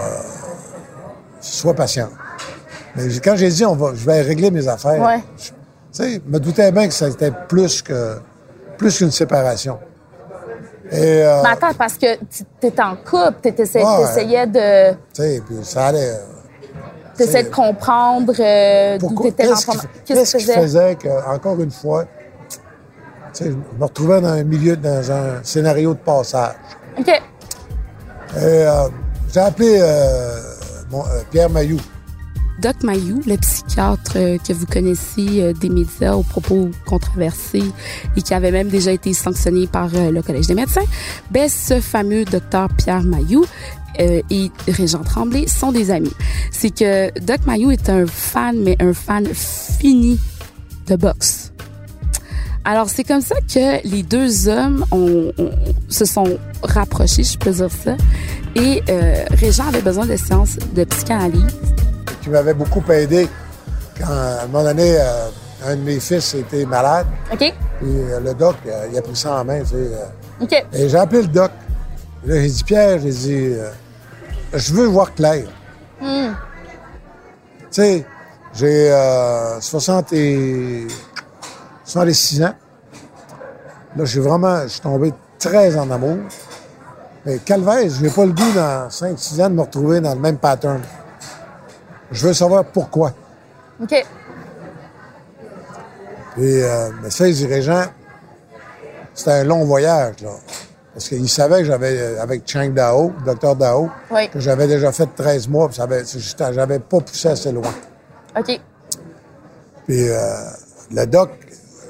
sois 1.40 1.74
patient. 1.74 2.08
Mais 2.96 3.04
quand 3.22 3.36
j'ai 3.36 3.48
dit, 3.50 3.64
on 3.64 3.74
va, 3.74 3.92
je 3.94 4.04
vais 4.04 4.20
régler 4.22 4.50
mes 4.50 4.66
affaires, 4.68 5.00
Ouais. 5.00 5.22
je- 5.38 5.50
sais, 5.92 6.20
je 6.24 6.30
me 6.32 6.38
doutais 6.38 6.70
bien 6.72 6.86
que 6.88 6.94
c'était 6.94 7.32
plus 7.48 7.82
que 7.82 8.18
plus 8.76 8.96
qu'une 8.98 9.10
séparation. 9.10 9.78
Et, 10.90 11.22
euh, 11.22 11.42
Mais 11.42 11.48
attends, 11.50 11.74
parce 11.76 11.94
que 11.98 12.16
tu 12.16 12.44
étais 12.62 12.80
en 12.82 12.96
couple, 12.96 13.34
tu 13.42 13.48
Ouais. 13.78 14.02
essayais 14.04 14.46
de, 14.46 14.92
tu 14.92 15.22
sais, 15.22 15.42
puis 15.46 15.56
ça 15.62 15.86
allait. 15.86 16.10
euh, 16.12 16.16
t'essayais 17.16 17.42
de 17.44 17.48
comprendre 17.54 18.32
euh, 18.38 18.96
d'où 18.98 19.08
Pourquoi? 19.08 19.30
t'étais 19.32 19.48
Qu'est-ce 19.48 19.66
Qu'est-ce 19.66 19.86
qu'est-ce 20.04 20.32
que 20.46 20.52
qui 20.52 20.58
faisait 20.60 20.94
que, 20.94 21.08
encore 21.34 21.60
une 21.60 21.70
fois, 21.72 22.04
tu 23.34 23.44
sais, 23.44 23.50
je 23.50 23.78
me 23.78 23.84
retrouvais 23.84 24.20
dans 24.20 24.28
un 24.28 24.44
milieu, 24.44 24.76
dans 24.76 25.10
un 25.12 25.42
scénario 25.42 25.92
de 25.94 25.98
passage. 25.98 26.54
OK. 26.98 27.08
Et 27.08 27.20
euh, 28.36 28.88
j'ai 29.32 29.40
appelé 29.40 29.78
euh, 29.82 30.40
mon- 30.90 31.04
euh, 31.04 31.20
Pierre 31.30 31.50
Mailloux. 31.50 31.80
Doc 32.60 32.82
Mayou, 32.82 33.20
le 33.26 33.36
psychiatre 33.36 33.97
euh, 34.16 34.38
que 34.38 34.52
vous 34.52 34.66
connaissez 34.66 35.42
euh, 35.42 35.52
des 35.52 35.68
médias 35.68 36.14
aux 36.14 36.22
propos 36.22 36.70
controversés 36.86 37.64
et 38.16 38.22
qui 38.22 38.34
avait 38.34 38.50
même 38.50 38.68
déjà 38.68 38.92
été 38.92 39.12
sanctionné 39.12 39.66
par 39.66 39.90
euh, 39.94 40.10
le 40.10 40.22
Collège 40.22 40.46
des 40.46 40.54
médecins, 40.54 40.84
ben, 41.30 41.48
ce 41.48 41.80
fameux 41.80 42.24
docteur 42.24 42.68
Pierre 42.76 43.02
euh, 44.00 44.20
et 44.30 44.50
Régent 44.68 45.02
Tremblay 45.02 45.46
sont 45.46 45.72
des 45.72 45.90
amis. 45.90 46.12
C'est 46.50 46.70
que 46.70 47.18
Doc 47.20 47.46
Mayou 47.46 47.70
est 47.70 47.88
un 47.88 48.06
fan, 48.06 48.58
mais 48.62 48.76
un 48.80 48.92
fan 48.92 49.26
fini 49.26 50.18
de 50.86 50.96
boxe. 50.96 51.52
Alors, 52.64 52.90
c'est 52.90 53.04
comme 53.04 53.22
ça 53.22 53.36
que 53.40 53.86
les 53.88 54.02
deux 54.02 54.46
hommes 54.48 54.84
se 55.88 56.04
sont 56.04 56.38
rapprochés, 56.62 57.24
je 57.24 57.38
peux 57.38 57.50
dire 57.50 57.70
ça. 57.70 57.96
Et 58.54 58.82
euh, 58.90 59.24
Régent 59.30 59.66
avait 59.68 59.80
besoin 59.80 60.04
de 60.04 60.16
séances 60.16 60.58
de 60.74 60.84
psychanalyse 60.84 61.56
qui 62.22 62.28
m'avait 62.28 62.54
beaucoup 62.54 62.82
aidé 62.90 63.26
quand, 63.98 64.10
à 64.10 64.42
un 64.44 64.46
moment 64.46 64.64
donné, 64.64 64.96
euh, 64.98 65.28
un 65.66 65.76
de 65.76 65.82
mes 65.82 66.00
fils 66.00 66.34
était 66.34 66.64
malade. 66.64 67.06
OK? 67.32 67.38
Puis 67.38 67.54
euh, 67.82 68.20
le 68.20 68.34
doc, 68.34 68.56
euh, 68.66 68.86
il 68.90 68.98
a 68.98 69.02
pris 69.02 69.16
ça 69.16 69.40
en 69.40 69.44
main. 69.44 69.60
tu 69.60 69.66
sais. 69.66 69.90
OK. 70.40 70.66
et 70.72 70.88
j'ai 70.88 70.98
appelé 70.98 71.22
le 71.22 71.28
doc. 71.28 71.50
Là, 72.24 72.40
j'ai 72.40 72.48
dit, 72.48 72.64
Pierre, 72.64 72.98
j'ai 73.00 73.10
dit, 73.10 73.54
je 74.52 74.72
veux 74.74 74.86
voir 74.86 75.14
clair. 75.14 75.44
sais, 77.70 78.04
j'ai 78.54 78.90
euh, 78.90 79.60
60 79.60 80.12
et... 80.12 80.86
66 81.84 82.42
ans. 82.42 82.54
Là, 83.96 84.04
je 84.04 84.10
suis 84.10 84.20
vraiment, 84.20 84.62
je 84.62 84.68
suis 84.68 84.80
tombé 84.80 85.12
très 85.38 85.76
en 85.78 85.90
amour. 85.90 86.18
Mais 87.24 87.38
Calvaise, 87.38 87.96
je 87.98 88.02
n'ai 88.02 88.10
pas 88.10 88.26
le 88.26 88.32
goût 88.32 88.52
dans 88.54 88.88
5-6 88.88 89.42
ans 89.42 89.50
de 89.50 89.54
me 89.54 89.60
retrouver 89.62 90.00
dans 90.00 90.14
le 90.14 90.20
même 90.20 90.36
pattern. 90.36 90.82
Je 92.10 92.26
veux 92.26 92.34
savoir 92.34 92.64
pourquoi. 92.64 93.12
OK. 93.82 94.06
Puis, 96.34 96.62
euh, 96.62 96.90
mais 97.02 97.10
ça, 97.10 97.24
les 97.24 97.32
dirigeants, 97.32 97.84
c'était 99.14 99.32
un 99.32 99.44
long 99.44 99.64
voyage, 99.64 100.16
là. 100.22 100.30
Parce 100.94 101.08
qu'ils 101.08 101.28
savaient 101.28 101.58
que 101.60 101.64
j'avais, 101.64 101.96
euh, 101.98 102.22
avec 102.22 102.42
Chang 102.48 102.70
Dao, 102.70 103.12
le 103.20 103.24
docteur 103.24 103.54
Dao, 103.56 103.88
Oui. 104.10 104.28
que 104.30 104.40
j'avais 104.40 104.66
déjà 104.66 104.90
fait 104.92 105.06
13 105.14 105.48
mois, 105.48 105.68
puis 105.68 105.76
j'avais 105.78 106.78
pas 106.80 107.00
poussé 107.00 107.28
assez 107.28 107.52
loin. 107.52 107.72
OK. 108.36 108.60
Puis 109.86 110.08
euh, 110.08 110.16
le 110.92 111.06
doc, 111.06 111.30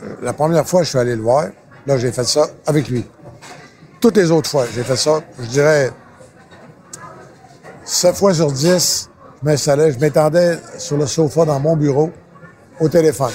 euh, 0.03 0.15
la 0.23 0.33
première 0.33 0.67
fois 0.67 0.81
que 0.81 0.85
je 0.85 0.91
suis 0.91 0.99
allé 0.99 1.17
le 1.17 1.23
voir, 1.23 1.47
là, 1.87 1.97
j'ai 1.97 2.13
fait 2.13 2.25
ça 2.25 2.47
avec 2.67 2.89
lui. 2.89 3.05
Toutes 4.01 4.17
les 4.17 4.31
autres 4.31 4.49
fois, 4.49 4.67
j'ai 4.73 4.85
fait 4.85 4.97
ça, 4.97 5.21
je 5.41 5.47
dirais, 5.47 5.91
7 7.85 8.15
fois 8.15 8.35
sur 8.35 8.53
10, 8.53 9.11
je 9.41 9.49
m'installais, 9.49 9.93
je 9.93 9.99
m'étendais 9.99 10.59
sur 10.79 10.97
le 10.97 11.07
sofa 11.07 11.45
dans 11.45 11.61
mon 11.61 11.77
bureau, 11.77 12.11
au 12.81 12.89
téléphone. 12.89 13.33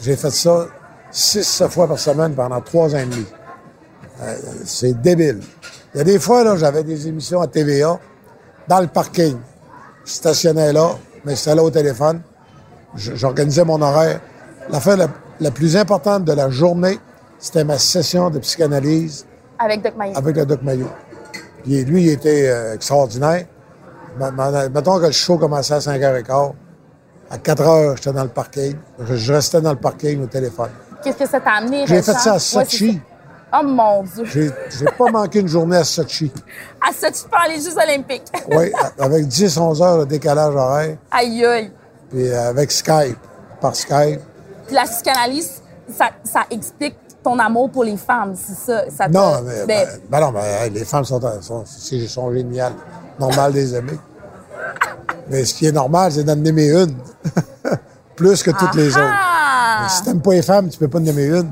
J'ai 0.00 0.16
fait 0.16 0.30
ça 0.30 0.66
6 1.10 1.64
fois 1.70 1.86
par 1.86 1.98
semaine 1.98 2.34
pendant 2.34 2.60
trois 2.60 2.94
ans 2.94 2.98
et 2.98 3.04
demi. 3.06 3.26
Euh, 4.22 4.36
c'est 4.64 5.00
débile. 5.00 5.40
Il 5.94 5.98
y 5.98 6.00
a 6.00 6.04
des 6.04 6.18
fois, 6.18 6.42
là, 6.44 6.56
j'avais 6.56 6.82
des 6.82 7.08
émissions 7.08 7.40
à 7.40 7.46
TVA 7.46 7.98
dans 8.68 8.80
le 8.80 8.86
parking. 8.86 9.36
Je 10.04 10.12
stationnais 10.12 10.72
là, 10.72 10.90
m'installais 11.24 11.60
au 11.60 11.70
téléphone, 11.70 12.22
j'organisais 12.96 13.64
mon 13.64 13.80
horaire. 13.80 14.20
L'affaire 14.70 14.96
la, 14.96 15.08
la 15.40 15.50
plus 15.50 15.76
importante 15.76 16.24
de 16.24 16.32
la 16.32 16.50
journée, 16.50 16.98
c'était 17.38 17.64
ma 17.64 17.78
session 17.78 18.30
de 18.30 18.38
psychanalyse 18.38 19.26
Avec 19.58 19.82
Doc 19.82 19.96
Maillot. 19.96 20.16
avec 20.16 20.36
le 20.36 20.46
Doc 20.46 20.62
Maillot. 20.62 20.90
Puis 21.62 21.84
lui, 21.84 22.02
il 22.04 22.08
était 22.10 22.48
euh, 22.48 22.74
extraordinaire. 22.74 23.46
Mettons 24.18 24.98
que 24.98 25.06
le 25.06 25.12
show 25.12 25.38
commençait 25.38 25.74
à 25.74 25.78
5h15. 25.78 26.52
À 27.30 27.38
4 27.38 27.62
heures, 27.62 27.96
j'étais 27.96 28.12
dans 28.12 28.24
le 28.24 28.28
parking. 28.28 28.76
Je, 29.00 29.32
restais 29.32 29.60
dans 29.60 29.70
le 29.72 29.78
parking 29.78 30.22
au 30.22 30.26
téléphone. 30.26 30.70
Qu'est-ce 31.02 31.16
que 31.16 31.28
ça 31.28 31.40
t'a 31.40 31.52
amené, 31.52 31.86
J'ai 31.86 32.02
fait 32.02 32.12
ça 32.12 32.34
à 32.34 32.38
Sochi. 32.38 33.00
Oh 33.54 33.64
mon 33.64 34.02
Dieu. 34.02 34.24
J'ai 34.70 34.86
pas 34.98 35.06
manqué 35.10 35.40
une 35.40 35.48
journée 35.48 35.78
à 35.78 35.84
Sochi. 35.84 36.30
À 36.80 36.92
tu 36.92 37.28
parles 37.30 37.52
les 37.54 37.60
Jeux 37.60 37.76
Olympiques. 37.76 38.30
Oui, 38.48 38.70
avec 38.98 39.26
10-11 39.26 39.82
heures 39.82 39.98
de 40.00 40.04
décalage 40.04 40.54
horaire. 40.54 40.96
aïe, 41.10 41.44
aïe. 41.44 41.72
Puis 42.10 42.28
euh, 42.28 42.50
avec 42.50 42.70
Skype, 42.70 43.18
par 43.60 43.74
Skype. 43.74 44.20
Puis 44.66 44.74
la 44.74 44.84
psychanalyse, 44.84 45.62
ça, 45.96 46.10
ça 46.24 46.44
explique 46.50 46.96
ton 47.22 47.38
amour 47.38 47.70
pour 47.70 47.84
les 47.84 47.96
femmes, 47.96 48.34
c'est 48.36 48.56
ça? 48.56 48.84
ça 48.90 49.06
te- 49.06 49.12
Non, 49.12 49.40
mais, 49.42 49.66
ben, 49.66 49.86
ben, 49.86 49.88
ben 50.10 50.20
non, 50.20 50.32
mais 50.32 50.68
les 50.70 50.84
femmes 50.84 51.04
sont, 51.04 51.20
sont 51.40 52.32
géniales. 52.32 52.72
Normal 53.18 53.52
des 53.52 53.74
aimer. 53.74 53.98
Mais 55.28 55.44
ce 55.44 55.54
qui 55.54 55.66
est 55.66 55.72
normal, 55.72 56.12
c'est 56.12 56.24
d'en 56.24 56.42
aimer 56.44 56.68
une. 56.70 56.96
Plus 58.16 58.42
que 58.42 58.50
toutes 58.50 58.74
les 58.74 58.88
autres. 58.88 59.00
ah! 59.06 59.86
Si 59.88 60.02
t'aimes 60.02 60.20
pas 60.20 60.32
les 60.32 60.42
femmes, 60.42 60.68
tu 60.68 60.78
peux 60.78 60.88
pas 60.88 60.98
en 60.98 61.04
aimer 61.04 61.26
une. 61.26 61.50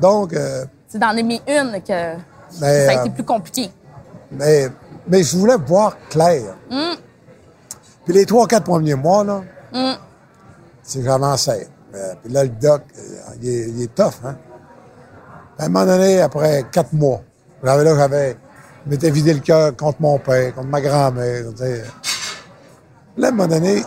Donc, 0.00 0.32
euh, 0.32 0.64
C'est 0.88 0.98
d'en 0.98 1.16
aimer 1.16 1.40
une 1.46 1.80
que 1.82 2.16
Mais, 2.60 2.86
ça 2.86 2.92
a 2.92 2.96
euh, 2.96 3.00
été 3.02 3.10
plus 3.10 3.24
compliqué. 3.24 3.70
mais, 4.30 4.68
mais 5.08 5.22
je 5.22 5.36
voulais 5.36 5.56
voir 5.56 5.96
clair. 6.10 6.54
Puis 8.04 8.14
les 8.14 8.26
trois, 8.26 8.46
quatre 8.48 8.64
premiers 8.64 8.96
mois, 8.96 9.22
là, 9.24 9.42
c'est 10.82 11.02
j'avançais. 11.02 11.68
Euh, 11.94 12.14
puis 12.22 12.32
là, 12.32 12.42
le 12.44 12.48
doc, 12.50 12.82
euh, 12.98 13.00
il 13.40 13.48
est, 13.48 13.68
il 13.68 13.82
est 13.82 13.94
tough, 13.94 14.14
hein? 14.24 14.36
À 15.58 15.66
un 15.66 15.68
moment 15.68 15.84
donné, 15.86 16.20
après 16.20 16.64
quatre 16.72 16.92
mois, 16.94 17.20
j'avais 17.62 17.84
là, 17.84 17.94
j'avais, 17.94 18.36
je 18.84 18.90
m'étais 18.90 19.10
vidé 19.10 19.32
le 19.32 19.40
cœur 19.40 19.76
contre 19.76 20.00
mon 20.00 20.18
père, 20.18 20.54
contre 20.54 20.68
ma 20.68 20.80
grand-mère. 20.80 21.44
Là, 23.16 23.26
à 23.26 23.28
un 23.28 23.30
moment 23.30 23.46
donné, 23.46 23.82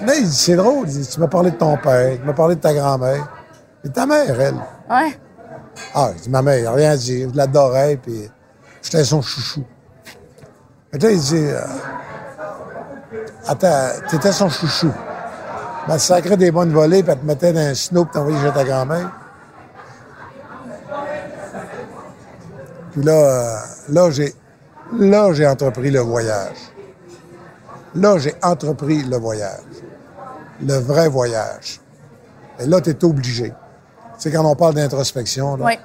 là, 0.00 0.14
il 0.14 0.24
dit, 0.24 0.34
c'est 0.34 0.56
drôle, 0.56 0.88
il 0.88 1.00
dit, 1.00 1.06
tu 1.06 1.20
m'as 1.20 1.28
parlé 1.28 1.50
de 1.50 1.56
ton 1.56 1.76
père, 1.76 2.16
tu 2.18 2.24
m'as 2.24 2.32
parlé 2.32 2.54
de 2.56 2.60
ta 2.60 2.72
grand-mère. 2.72 3.28
Et 3.84 3.88
ta 3.88 4.06
mère, 4.06 4.40
elle. 4.40 4.54
Ouais. 4.88 5.18
Ah, 5.94 6.10
je 6.16 6.22
dis, 6.22 6.30
ma 6.30 6.40
mère, 6.40 6.58
il 6.58 6.64
n'a 6.64 6.72
rien 6.72 6.90
à 6.92 6.96
dire. 6.96 7.28
Je 7.30 7.36
l'adorais, 7.36 7.96
puis 7.96 8.30
j'étais 8.80 9.04
son 9.04 9.20
chouchou. 9.20 9.64
Que 10.92 10.98
là, 10.98 11.10
il 11.10 11.20
dit, 11.20 11.36
euh, 11.36 11.60
attends, 13.46 13.88
t'étais 14.08 14.32
son 14.32 14.48
chouchou. 14.48 14.92
Tu 15.90 15.98
sacrais 15.98 16.36
des 16.36 16.52
bonnes 16.52 16.72
volées, 16.72 17.02
puis 17.02 17.12
elle 17.12 17.18
te 17.18 17.26
mettait 17.26 17.52
dans 17.52 17.60
un 17.60 17.74
snow, 17.74 18.04
puis 18.04 18.14
t'envoyais 18.14 18.38
chez 18.40 18.52
ta 18.52 18.64
grand-mère. 18.64 19.10
Puis 22.92 23.02
là, 23.02 23.12
euh, 23.12 23.56
là, 23.88 24.10
j'ai, 24.10 24.34
là, 24.98 25.32
j'ai 25.32 25.46
entrepris 25.46 25.90
le 25.90 26.00
voyage. 26.00 26.56
Là, 27.94 28.18
j'ai 28.18 28.34
entrepris 28.42 29.02
le 29.02 29.16
voyage. 29.16 29.60
Le 30.64 30.74
vrai 30.74 31.08
voyage. 31.08 31.80
Et 32.60 32.66
là, 32.66 32.80
tu 32.80 32.90
es 32.90 33.04
obligé. 33.04 33.48
Tu 33.50 33.54
sais, 34.18 34.30
quand 34.30 34.44
on 34.44 34.54
parle 34.54 34.74
d'introspection, 34.74 35.56
là, 35.56 35.76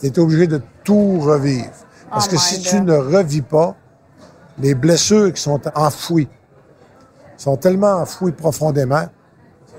tu 0.00 0.06
es 0.06 0.18
obligé 0.18 0.46
de 0.46 0.60
tout 0.84 1.20
revivre. 1.20 1.70
Parce 2.10 2.26
Oh 2.26 2.30
que 2.32 2.36
si 2.38 2.56
God. 2.56 2.64
tu 2.66 2.80
ne 2.80 2.96
revis 2.96 3.42
pas, 3.42 3.76
les 4.58 4.74
blessures 4.74 5.32
qui 5.32 5.40
sont 5.40 5.60
enfouies 5.74 6.28
sont 7.36 7.56
tellement 7.56 7.98
enfouies 8.02 8.32
profondément, 8.32 9.06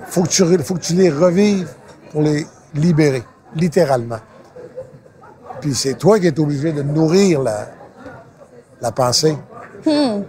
faut 0.08 0.24
que 0.24 0.30
tu, 0.30 0.44
re- 0.44 0.64
faut 0.64 0.76
que 0.76 0.80
tu 0.80 0.94
les 0.94 1.10
revives 1.12 1.70
pour 2.12 2.22
les 2.22 2.46
libérer, 2.74 3.24
littéralement. 3.56 4.20
Puis 5.62 5.76
c'est 5.76 5.94
toi 5.94 6.20
qui 6.20 6.28
es 6.28 6.40
obligé 6.40 6.72
de 6.74 6.82
nourrir 6.82 7.42
la, 7.42 7.68
la 8.82 8.92
pensée. 8.92 9.38
Hmm. 9.86 10.22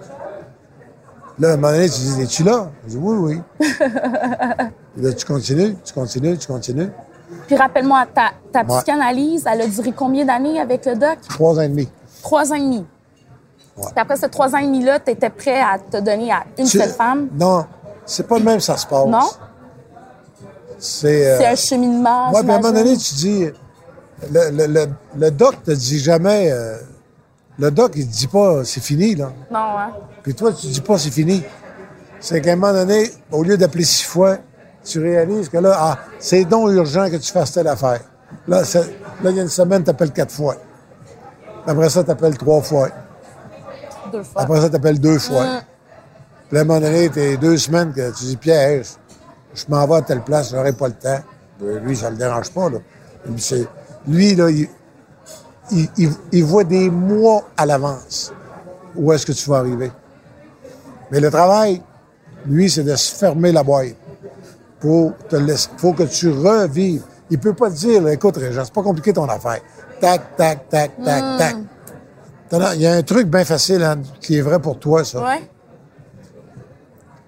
Là, 1.39 1.51
à 1.51 1.53
un 1.53 1.57
moment 1.57 1.73
donné, 1.73 1.89
tu 1.89 2.01
dis, 2.01 2.23
es-tu 2.23 2.43
là? 2.45 2.71
Je 2.85 2.91
dis, 2.91 2.97
oui, 3.01 3.17
oui. 3.17 3.43
Puis 3.59 3.69
là, 5.03 5.13
tu 5.15 5.25
continues, 5.27 5.77
tu 5.85 5.93
continues, 5.95 6.37
tu 6.39 6.47
continues. 6.47 6.91
Puis 7.47 7.57
rappelle-moi, 7.57 8.07
ta, 8.15 8.31
ta 8.53 8.61
Ouais. 8.61 8.77
psychanalyse, 8.77 9.45
elle 9.51 9.63
a 9.63 9.67
duré 9.67 9.93
combien 9.93 10.25
d'années 10.27 10.61
avec 10.61 10.85
le 10.85 10.95
doc? 10.95 11.19
Trois 11.29 11.59
ans 11.59 11.63
et 11.63 11.69
demi. 11.69 11.89
Trois 12.23 12.53
ans 12.53 12.57
et 12.57 12.61
demi. 12.61 12.85
Ouais. 13.77 13.85
Puis 13.87 13.95
après 14.01 14.17
ces 14.17 14.29
trois 14.29 14.55
ans 14.55 14.59
et 14.59 14.67
demi-là, 14.67 15.01
tu 15.01 15.11
étais 15.11 15.31
prêt 15.31 15.61
à 15.61 15.79
te 15.79 15.97
donner 15.97 16.31
à 16.31 16.45
une 16.59 16.67
Tu- 16.67 16.79
seule 16.79 16.91
femme? 16.91 17.29
Non, 17.39 17.65
c'est 18.05 18.27
pas 18.29 18.39
le 18.39 18.45
même 18.45 18.61
ça 18.61 18.77
se 18.77 18.87
passe. 18.87 19.07
Non? 19.07 19.21
C'est. 20.79 21.27
euh, 21.27 21.39
C'est 21.39 21.47
un 21.47 21.55
cheminement. 21.55 22.33
ouais, 22.33 22.43
puis 22.43 22.51
à 22.51 22.55
un 22.57 22.59
moment 22.61 22.73
donné, 22.75 22.97
tu 22.97 23.15
dis. 23.15 23.47
Le, 24.31 24.51
le, 24.51 24.67
le, 24.67 24.87
le 25.17 25.31
doc 25.31 25.63
te 25.65 25.71
dit 25.73 25.99
jamais. 25.99 26.51
euh, 26.53 26.77
le 27.59 27.71
doc, 27.71 27.93
il 27.97 28.07
te 28.07 28.13
dit 28.13 28.27
pas 28.29 28.65
c'est 28.65 28.81
fini, 28.83 29.15
là. 29.15 29.33
Non, 29.51 29.79
hein? 29.79 29.91
Puis 30.23 30.35
toi, 30.35 30.53
tu 30.53 30.67
dis 30.69 30.81
pas 30.81 30.99
c'est 30.99 31.11
fini. 31.11 31.43
C'est 32.21 32.41
qu'à 32.41 32.53
un 32.53 32.57
moment 32.57 32.73
donné, 32.73 33.11
au 33.31 33.43
lieu 33.43 33.57
d'appeler 33.57 33.85
six 33.85 34.05
fois, 34.05 34.39
tu 34.85 35.01
réalises 35.01 35.49
que 35.49 35.59
là, 35.59 35.75
ah, 35.77 35.99
c'est 36.19 36.45
donc 36.45 36.71
urgent 36.71 37.11
que 37.11 37.17
tu 37.17 37.31
fasses 37.33 37.53
telle 37.53 37.69
affaire. 37.69 38.01
Là, 38.49 38.63
là, 38.63 39.31
il 39.31 39.37
y 39.37 39.39
a 39.41 39.43
une 39.43 39.49
semaine, 39.49 39.85
tu 39.85 39.91
appelles 39.91 40.13
quatre 40.13 40.33
fois. 40.33 40.57
Après 41.67 41.89
ça, 41.91 42.03
tu 42.03 42.11
appelles 42.11 42.37
trois 42.39 42.61
fois. 42.63 42.89
Deux 44.13 44.23
fois. 44.23 44.43
Après 44.43 44.61
ça, 44.61 44.71
tu 44.71 44.77
appelles 44.77 44.99
deux 45.01 45.19
fois. 45.19 45.45
Mm. 45.45 45.61
Puis 46.49 46.59
à 46.59 46.61
un 46.63 46.65
moment 46.65 46.81
donné, 46.81 47.09
t'es 47.11 47.37
deux 47.37 47.57
semaines 47.59 47.93
que 47.93 48.11
tu 48.17 48.25
dis, 48.25 48.37
Pierre, 48.37 48.83
je, 48.85 49.61
je 49.61 49.65
m'en 49.69 49.87
vais 49.87 49.97
à 49.97 50.03
telle 50.03 50.23
place, 50.23 50.51
j'aurai 50.51 50.73
pas 50.73 50.89
le 50.89 50.95
temps. 50.95 51.21
Euh, 51.63 51.79
Lui, 51.81 51.97
ça 51.97 52.11
le 52.11 52.17
dérange 52.17 52.51
pas, 52.51 52.69
là. 52.71 52.79
C'est- 53.37 53.69
Lui, 54.07 54.35
là, 54.35 54.51
il, 54.51 54.69
il, 55.71 55.89
il- 55.97 56.11
il 56.33 56.45
voit 56.45 56.65
des 56.65 56.91
mois 56.91 57.43
à 57.57 57.67
l'avance 57.67 58.33
où 58.97 59.13
est-ce 59.13 59.25
que 59.27 59.33
tu 59.33 59.49
vas 59.49 59.59
arriver. 59.59 59.91
Mais 61.11 61.21
le 61.21 61.31
travail, 61.31 61.83
lui, 62.47 62.69
c'est 62.71 62.83
de 62.85 62.95
se 62.97 63.15
fermer 63.15 63.53
la 63.53 63.63
boîte 63.63 63.95
pour 64.81 65.17
te 65.29 65.37
laisser. 65.37 65.69
faut 65.77 65.93
que 65.93 66.03
tu 66.05 66.29
revives. 66.31 67.03
Il 67.31 67.39
peut 67.39 67.55
pas 67.55 67.71
te 67.71 67.77
dire, 67.77 68.03
là, 68.03 68.13
écoute, 68.13 68.37
Régent, 68.37 68.65
c'est 68.65 68.75
pas 68.75 68.83
compliqué 68.83 69.13
ton 69.13 69.25
affaire. 69.27 69.61
Tac, 70.01 70.37
tac, 70.37 70.69
tac, 70.69 70.91
tac, 71.03 71.39
tac. 71.39 71.57
T'en 72.51 72.61
as- 72.61 72.75
Il 72.75 72.83
y 72.83 72.87
a 72.87 72.93
un 72.95 73.03
truc 73.03 73.29
bien 73.29 73.45
facile 73.45 73.83
hein, 73.83 74.01
qui 74.21 74.37
est 74.37 74.41
vrai 74.43 74.59
pour 74.61 74.79
toi, 74.79 75.05
ça 75.05 75.23
Ouais. 75.23 75.49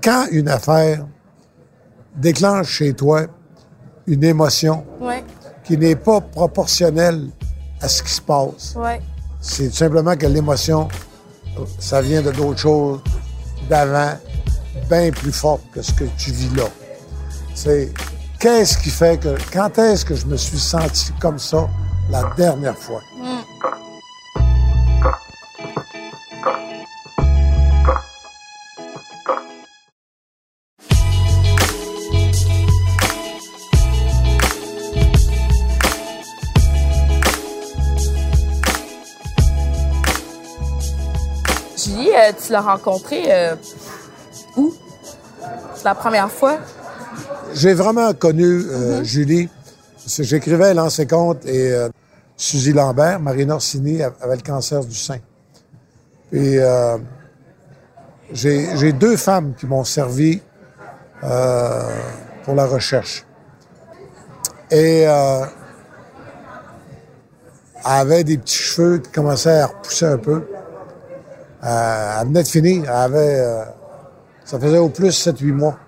quand 0.02 0.26
une 0.30 0.48
affaire 0.48 1.06
déclenche 2.16 2.68
chez 2.68 2.92
toi 2.94 3.22
une 4.06 4.24
émotion 4.24 4.84
Ouais. 5.00 5.24
Qui 5.64 5.76
n'est 5.78 5.96
pas 5.96 6.20
proportionnelle 6.20 7.28
à 7.80 7.88
ce 7.88 8.02
qui 8.02 8.10
se 8.12 8.20
passe, 8.20 8.74
Ouais. 8.76 9.00
c'est 9.40 9.68
tout 9.70 9.76
simplement 9.76 10.16
que 10.16 10.26
l'émotion, 10.26 10.88
ça 11.78 12.00
vient 12.02 12.22
de 12.22 12.30
d'autres 12.32 12.58
choses 12.60 13.00
d'avant, 13.68 14.12
bien 14.90 15.10
plus 15.10 15.32
forte 15.32 15.62
que 15.72 15.82
ce 15.82 15.92
que 15.92 16.04
tu 16.18 16.30
vis 16.32 16.54
là. 16.56 16.64
C'est 17.54 17.92
qu'est-ce 18.38 18.76
qui 18.78 18.90
fait 18.90 19.18
que, 19.18 19.36
quand 19.52 19.78
est-ce 19.78 20.04
que 20.04 20.14
je 20.14 20.26
me 20.26 20.36
suis 20.36 20.58
senti 20.58 21.12
comme 21.20 21.38
ça 21.38 21.68
la 22.10 22.30
dernière 22.36 22.76
fois? 22.76 23.00
Tu 42.44 42.52
l'as 42.52 42.60
rencontrée 42.60 43.24
euh, 43.28 43.56
où? 44.56 44.74
La 45.84 45.94
première 45.94 46.30
fois? 46.30 46.58
J'ai 47.54 47.74
vraiment 47.74 48.12
connu 48.14 48.44
euh, 48.44 49.00
Mm-hmm. 49.00 49.04
Julie. 49.04 49.48
J'écrivais 50.06 50.74
Lancé 50.74 51.06
Compte 51.06 51.46
et 51.46 51.72
euh, 51.72 51.88
Suzy 52.36 52.72
Lambert, 52.72 53.20
Marina 53.20 53.54
Orsini 53.54 54.02
avait 54.02 54.36
le 54.36 54.42
cancer 54.42 54.84
du 54.84 54.94
sein. 54.94 55.18
Puis 56.30 56.58
euh, 56.58 56.98
j'ai 58.32 58.92
deux 58.92 59.16
femmes 59.16 59.54
qui 59.54 59.66
m'ont 59.66 59.84
servi 59.84 60.42
pour 61.20 62.54
la 62.54 62.66
recherche. 62.66 63.24
Et 64.70 65.02
elle 65.02 65.48
avait 67.84 68.24
des 68.24 68.36
petits 68.36 68.56
cheveux 68.56 68.98
qui 68.98 69.10
commençaient 69.10 69.60
à 69.60 69.66
repousser 69.68 70.06
un 70.06 70.18
peu. 70.18 70.42
Euh, 71.64 72.20
elle 72.20 72.28
venait 72.28 72.42
de 72.42 72.48
finir. 72.48 72.82
Elle 72.84 72.90
avait, 72.90 73.40
euh, 73.40 73.64
ça 74.44 74.58
faisait 74.60 74.78
au 74.78 74.88
plus 74.88 75.10
7-8 75.10 75.52
mois. 75.52 75.78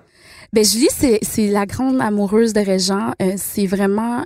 Ben 0.53 0.65
Julie, 0.65 0.89
c'est 0.91 1.49
la 1.49 1.67
grande 1.67 2.01
amoureuse 2.01 2.53
de 2.53 2.61
Régent. 2.61 3.13
Euh, 3.21 3.35
c'est 3.37 3.67
vraiment 3.67 4.25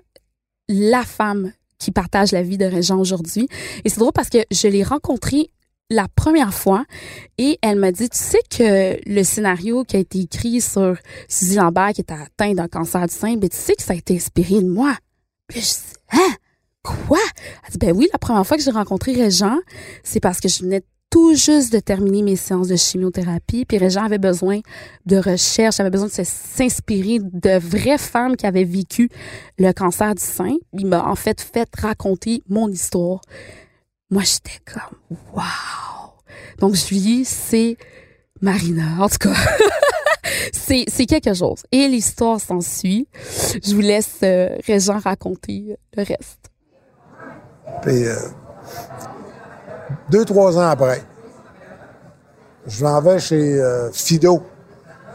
la 0.68 1.02
femme 1.02 1.52
qui 1.78 1.90
partage 1.90 2.32
la 2.32 2.42
vie 2.42 2.58
de 2.58 2.66
Régent 2.66 2.98
aujourd'hui. 2.98 3.48
Et 3.84 3.88
c'est 3.88 3.98
drôle 3.98 4.12
parce 4.12 4.28
que 4.28 4.38
je 4.50 4.68
l'ai 4.68 4.84
rencontrée 4.84 5.50
la 5.88 6.06
première 6.14 6.54
fois 6.54 6.84
et 7.36 7.58
elle 7.62 7.78
m'a 7.78 7.90
dit, 7.90 8.08
tu 8.08 8.18
sais 8.18 8.38
que 8.48 9.00
le 9.10 9.24
scénario 9.24 9.82
qui 9.84 9.96
a 9.96 9.98
été 9.98 10.20
écrit 10.20 10.60
sur 10.60 10.96
Suzy 11.28 11.56
Lambert 11.56 11.94
qui 11.94 12.02
était 12.02 12.14
atteinte 12.14 12.56
d'un 12.56 12.68
cancer 12.68 13.04
du 13.08 13.12
sein, 13.12 13.36
ben 13.36 13.48
tu 13.48 13.56
sais 13.56 13.74
que 13.74 13.82
ça 13.82 13.94
a 13.94 13.96
été 13.96 14.14
inspiré 14.14 14.62
de 14.62 14.68
moi. 14.68 14.94
Puis 15.48 15.60
je 15.60 15.66
dis, 15.66 15.96
hein? 16.12 16.34
Quoi? 16.82 17.18
Elle 17.64 17.72
dit, 17.72 17.78
ben 17.78 17.92
oui, 17.92 18.08
la 18.12 18.18
première 18.18 18.46
fois 18.46 18.56
que 18.56 18.62
j'ai 18.62 18.70
rencontré 18.70 19.12
Régent, 19.12 19.58
c'est 20.04 20.20
parce 20.20 20.40
que 20.40 20.48
je 20.48 20.62
venais 20.62 20.82
tout 21.10 21.34
juste 21.34 21.72
de 21.72 21.80
terminer 21.80 22.22
mes 22.22 22.36
séances 22.36 22.68
de 22.68 22.76
chimiothérapie, 22.76 23.64
puis 23.64 23.78
Régent 23.78 24.04
avait 24.04 24.18
besoin 24.18 24.60
de 25.06 25.16
recherche, 25.16 25.80
avait 25.80 25.90
besoin 25.90 26.06
de 26.06 26.12
s'inspirer 26.12 27.18
de 27.20 27.58
vraies 27.58 27.98
femmes 27.98 28.36
qui 28.36 28.46
avaient 28.46 28.64
vécu 28.64 29.10
le 29.58 29.72
cancer 29.72 30.14
du 30.14 30.22
sein. 30.22 30.54
Il 30.72 30.86
m'a 30.86 31.04
en 31.04 31.16
fait 31.16 31.40
fait 31.40 31.68
raconter 31.76 32.42
mon 32.48 32.68
histoire. 32.68 33.20
Moi, 34.10 34.22
j'étais 34.22 34.60
comme, 34.64 35.18
wow! 35.34 35.42
Donc, 36.58 36.74
Julie, 36.74 37.24
c'est 37.24 37.76
Marina, 38.40 39.02
en 39.02 39.08
tout 39.08 39.18
cas. 39.18 39.34
c'est, 40.52 40.84
c'est 40.88 41.06
quelque 41.06 41.34
chose. 41.34 41.62
Et 41.72 41.88
l'histoire 41.88 42.40
s'ensuit. 42.40 43.08
Je 43.64 43.74
vous 43.74 43.80
laisse 43.80 44.18
euh, 44.22 44.56
raconter 45.02 45.76
le 45.96 46.02
reste. 46.02 46.50
Puis, 47.82 48.04
euh, 48.04 48.16
deux, 50.08 50.24
trois 50.24 50.58
ans 50.58 50.68
après, 50.68 51.02
je 52.66 52.84
m'en 52.84 53.00
vais 53.00 53.18
chez 53.18 53.60
euh, 53.60 53.90
Fido. 53.92 54.42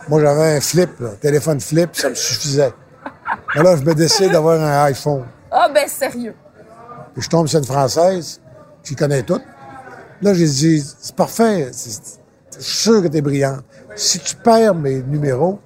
Moi, 0.08 0.22
j'avais 0.22 0.58
un 0.58 0.62
flip, 0.62 1.00
là, 1.00 1.10
téléphone 1.20 1.60
flip, 1.60 1.90
ça 1.94 2.10
me 2.10 2.16
suffisait. 2.16 2.74
Mais 3.56 3.64
là, 3.64 3.76
je 3.76 3.84
me 3.84 3.94
décide 3.96 4.32
d'avoir 4.32 4.62
un 4.62 4.84
iPhone. 4.86 5.26
Ah, 5.52 5.70
ben, 5.74 5.88
sérieux. 5.88 6.36
Puis 7.14 7.24
je 7.24 7.30
tombe 7.30 7.48
sur 7.48 7.60
une 7.60 7.66
Française 7.66 8.42
qui 8.84 8.96
connaît 8.96 9.24
tout. 9.24 9.42
Là, 10.22 10.34
j'ai 10.34 10.46
dit, 10.46 10.84
c'est 11.00 11.16
parfait. 11.16 11.72
Je 11.72 12.62
suis 12.62 12.78
sûr 12.78 13.02
que 13.02 13.08
tu 13.08 13.18
es 13.18 13.22
brillante. 13.22 13.64
Si 13.96 14.20
tu 14.20 14.36
perds 14.36 14.76
mes 14.76 15.02
numéros, 15.02 15.60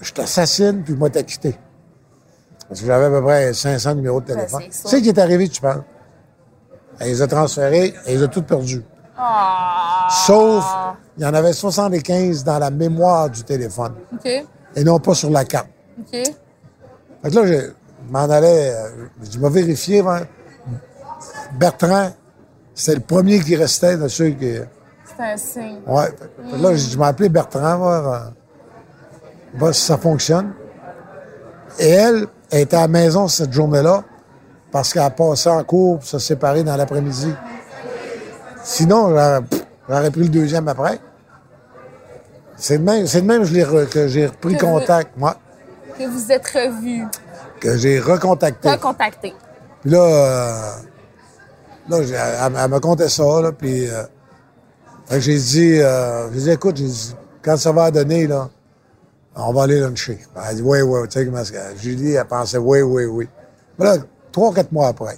je 0.00 0.12
t'assassine 0.12 0.82
puis 0.82 0.94
moi 0.94 1.10
t'acquitter. 1.10 1.58
Parce 2.68 2.80
que 2.80 2.86
j'avais 2.86 3.06
à 3.06 3.10
peu 3.10 3.22
près 3.22 3.52
500 3.52 3.96
numéros 3.96 4.20
de 4.20 4.26
téléphone. 4.26 4.60
Ben, 4.60 4.68
c'est 4.70 4.82
ça. 4.82 4.88
Tu 4.88 4.88
sais 4.90 4.98
ce 4.98 5.02
qui 5.02 5.08
est 5.08 5.18
arrivé, 5.18 5.48
tu 5.48 5.60
penses? 5.60 5.82
Elle 6.98 7.08
les 7.08 7.22
a 7.22 7.26
transférés, 7.26 7.94
elle 8.06 8.16
les 8.18 8.22
a 8.22 8.28
toutes 8.28 8.46
perdues. 8.46 8.84
Ah. 9.16 10.08
Sauf, 10.26 10.64
il 11.16 11.22
y 11.22 11.26
en 11.26 11.34
avait 11.34 11.52
75 11.52 12.44
dans 12.44 12.58
la 12.58 12.70
mémoire 12.70 13.28
du 13.30 13.42
téléphone 13.44 13.94
et 14.74 14.84
non 14.84 14.98
pas 14.98 15.14
sur 15.14 15.30
la 15.30 15.44
carte. 15.44 15.68
OK. 16.00 16.10
Fait 16.12 17.30
que 17.30 17.34
là, 17.34 17.46
je 17.46 17.70
m'en 18.10 18.20
allais, 18.28 18.74
euh, 18.74 18.88
je 19.30 19.38
vais 19.38 19.50
vérifier. 19.50 20.00
hein. 20.00 20.22
Bertrand, 21.58 22.10
c'était 22.74 22.94
le 22.96 23.00
premier 23.02 23.40
qui 23.40 23.54
restait 23.56 23.96
de 23.96 24.08
ceux 24.08 24.30
qui. 24.30 24.54
C'est 25.16 25.22
un 25.22 25.36
signe. 25.36 25.80
Ouais. 25.86 26.06
Fait 26.06 26.56
que 26.56 26.62
là, 26.62 26.74
je 26.74 26.98
m'ai 26.98 27.04
appelé 27.06 27.28
Bertrand, 27.28 27.76
voir, 27.78 28.32
voir 29.54 29.74
si 29.74 29.82
ça 29.82 29.98
fonctionne. 29.98 30.52
Et 31.78 31.88
elle, 31.90 32.26
elle 32.50 32.60
était 32.62 32.76
à 32.76 32.82
la 32.82 32.88
maison 32.88 33.28
cette 33.28 33.52
journée-là 33.52 34.02
parce 34.72 34.92
qu'elle 34.92 35.02
a 35.02 35.10
passé 35.10 35.50
en 35.50 35.62
cours 35.62 35.98
pour 35.98 36.08
se 36.08 36.18
séparer 36.18 36.64
dans 36.64 36.76
l'après-midi. 36.76 37.32
Sinon, 38.64 39.10
j'aurais 39.10 39.42
pff, 39.42 39.64
j'aurais 39.88 40.10
pris 40.10 40.20
le 40.22 40.28
deuxième 40.28 40.66
après. 40.66 40.98
C'est 42.56 42.78
de 42.78 42.82
même, 42.82 43.06
c'est 43.06 43.20
de 43.20 43.26
même 43.26 43.42
que 43.42 43.48
je 43.48 43.84
que 43.86 44.08
j'ai 44.08 44.26
repris 44.26 44.56
Que 44.56 44.64
vous- 44.64 44.72
contact, 44.78 45.16
moi, 45.16 45.36
Que 45.98 46.08
vous 46.08 46.32
êtes 46.32 46.46
revus. 46.48 47.04
que 47.60 47.76
j'ai 47.76 48.00
recontacté. 48.00 48.70
Recontacté. 48.70 49.34
Puis 49.82 49.90
là, 49.90 49.98
euh, 49.98 50.70
là 51.88 51.98
elle, 51.98 52.52
elle 52.56 52.70
me 52.70 52.78
contait 52.78 53.08
ça, 53.08 53.24
là, 53.42 53.52
puis 53.52 53.88
euh, 53.90 54.04
j'ai 55.10 55.36
dit, 55.38 55.78
euh, 55.80 56.30
j'ai 56.32 56.40
dit, 56.40 56.50
écoute, 56.50 56.76
j'ai 56.76 56.86
dit, 56.86 57.16
quand 57.42 57.56
ça 57.56 57.72
va 57.72 57.90
donner, 57.90 58.26
là, 58.26 58.48
on 59.34 59.52
va 59.52 59.64
aller 59.64 59.80
luncher. 59.80 60.18
Elle 60.48 60.56
dit, 60.56 60.62
oui, 60.62 60.80
oui, 60.82 61.08
tu 61.08 61.18
sais 61.18 61.26
comment 61.26 61.42
Julie, 61.76 62.12
elle 62.12 62.24
pensait, 62.26 62.58
oui, 62.58 62.80
oui, 62.82 63.04
oui. 63.06 63.28
Mais 63.78 63.86
là, 63.86 63.96
trois, 64.32 64.52
quatre 64.52 64.72
mois 64.72 64.88
après, 64.88 65.16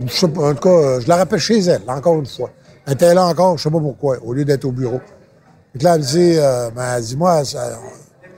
je 0.00 0.26
en 0.26 0.54
tout 0.54 0.60
cas, 0.60 0.68
euh, 0.68 1.00
je 1.00 1.08
la 1.08 1.16
rappelle 1.16 1.38
chez 1.38 1.58
elle, 1.58 1.82
encore 1.88 2.16
une 2.16 2.26
fois. 2.26 2.50
Elle 2.86 2.92
était 2.92 3.14
là 3.14 3.26
encore, 3.26 3.58
je 3.58 3.64
sais 3.64 3.70
pas 3.70 3.80
pourquoi, 3.80 4.18
au 4.22 4.32
lieu 4.32 4.44
d'être 4.44 4.64
au 4.64 4.72
bureau. 4.72 5.00
Puis 5.76 5.84
là, 5.84 5.94
elle 5.94 6.00
me 6.00 6.06
dit, 6.06 6.38
euh, 6.38 6.70
ben, 6.70 6.96
elle 6.96 7.02
dit, 7.02 7.16
moi, 7.16 7.42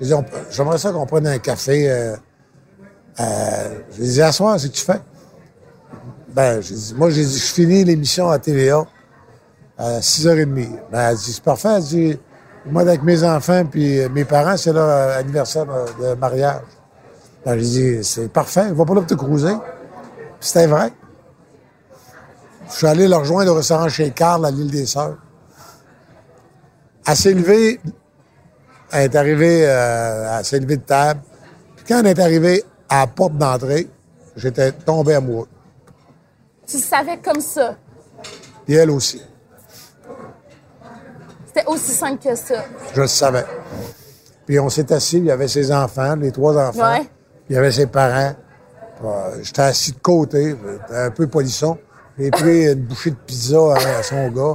on 0.01 0.25
j'aimerais 0.51 0.79
ça 0.79 0.91
qu'on 0.91 1.07
prenne 1.07 1.27
un 1.27 1.39
café. 1.39 1.91
Euh, 1.91 2.17
euh, 3.21 3.79
je 3.93 4.01
lui 4.01 4.09
dis, 4.09 4.23
à 4.23 4.33
soir, 4.33 4.59
c'est 4.59 4.69
que 4.69 4.75
tu 4.75 4.85
fais? 4.85 5.01
Ben, 6.35 6.61
dit, 6.61 6.95
moi, 6.97 7.11
j'ai 7.11 7.25
dit, 7.25 7.39
je 7.39 7.53
finis 7.53 7.85
l'émission 7.85 8.31
à 8.31 8.39
TVA 8.39 8.85
à 9.77 10.01
6h30. 10.01 10.69
Ben, 10.91 11.11
elle 11.11 11.17
dit, 11.17 11.33
c'est 11.33 11.43
parfait. 11.45 11.69
Elle 11.77 11.83
dit, 11.83 12.19
moi, 12.67 12.83
avec 12.83 13.03
mes 13.03 13.23
enfants 13.23 13.65
puis 13.67 14.01
mes 14.09 14.25
parents, 14.25 14.57
c'est 14.57 14.73
leur 14.73 15.17
anniversaire 15.17 15.67
de, 15.67 16.15
mariage. 16.15 16.63
Ben, 17.45 17.59
j'ai 17.59 17.99
dit, 17.99 18.05
c'est 18.05 18.33
parfait, 18.33 18.73
va 18.73 18.85
pas 18.85 18.95
là 18.95 19.01
pour 19.03 19.07
te 19.07 19.15
cruiser. 19.15 19.55
C'était 20.41 20.67
vrai. 20.67 20.93
Je 22.71 22.77
suis 22.77 22.87
allé 22.87 23.09
le 23.09 23.17
rejoindre 23.17 23.53
au 23.53 23.55
restaurant 23.55 23.89
chez 23.89 24.11
Carl 24.11 24.45
à 24.45 24.51
l'île 24.51 24.71
des 24.71 24.87
Sœurs. 24.87 25.17
Elle 27.07 27.17
s'est 27.17 27.33
levée, 27.33 27.81
elle 28.93 29.05
est 29.05 29.17
arrivée, 29.17 29.67
euh, 29.67 30.39
elle 30.39 30.45
s'est 30.45 30.61
levée 30.61 30.77
de 30.77 30.83
table. 30.83 31.21
Puis 31.77 31.87
quand 31.89 32.01
elle 32.01 32.09
est 32.09 32.19
arrivée 32.19 32.63
à 32.89 33.01
la 33.01 33.07
porte 33.07 33.37
d'entrée, 33.37 33.89
j'étais 34.37 34.73
tombé 34.73 35.15
amoureux. 35.15 35.49
Tu 36.67 36.77
le 36.77 36.83
savais 36.83 37.19
comme 37.19 37.41
ça? 37.41 37.77
Puis 38.67 38.75
elle 38.75 38.91
aussi. 38.91 39.23
C'était 41.47 41.67
aussi 41.67 41.93
simple 41.93 42.23
que 42.23 42.35
ça. 42.35 42.63
Je 42.95 43.01
le 43.01 43.07
savais. 43.07 43.47
Puis 44.45 44.61
on 44.61 44.69
s'est 44.69 44.93
assis, 44.93 45.17
il 45.17 45.25
y 45.25 45.31
avait 45.31 45.49
ses 45.49 45.73
enfants, 45.73 46.15
les 46.17 46.31
trois 46.31 46.57
enfants. 46.57 46.93
Ouais. 46.93 47.09
Il 47.49 47.57
y 47.57 47.59
avait 47.59 47.73
ses 47.73 47.87
parents. 47.87 48.35
Euh, 49.05 49.39
J'étais 49.43 49.63
assis 49.63 49.93
de 49.93 49.99
côté, 50.01 50.57
j'étais 50.57 50.97
un 51.01 51.11
peu 51.11 51.27
polisson. 51.27 51.79
J'ai 52.19 52.31
pris 52.31 52.67
une 52.73 52.83
bouchée 52.83 53.11
de 53.11 53.17
pizza 53.17 53.57
à, 53.75 53.99
à 53.99 54.03
son 54.03 54.29
gars. 54.31 54.55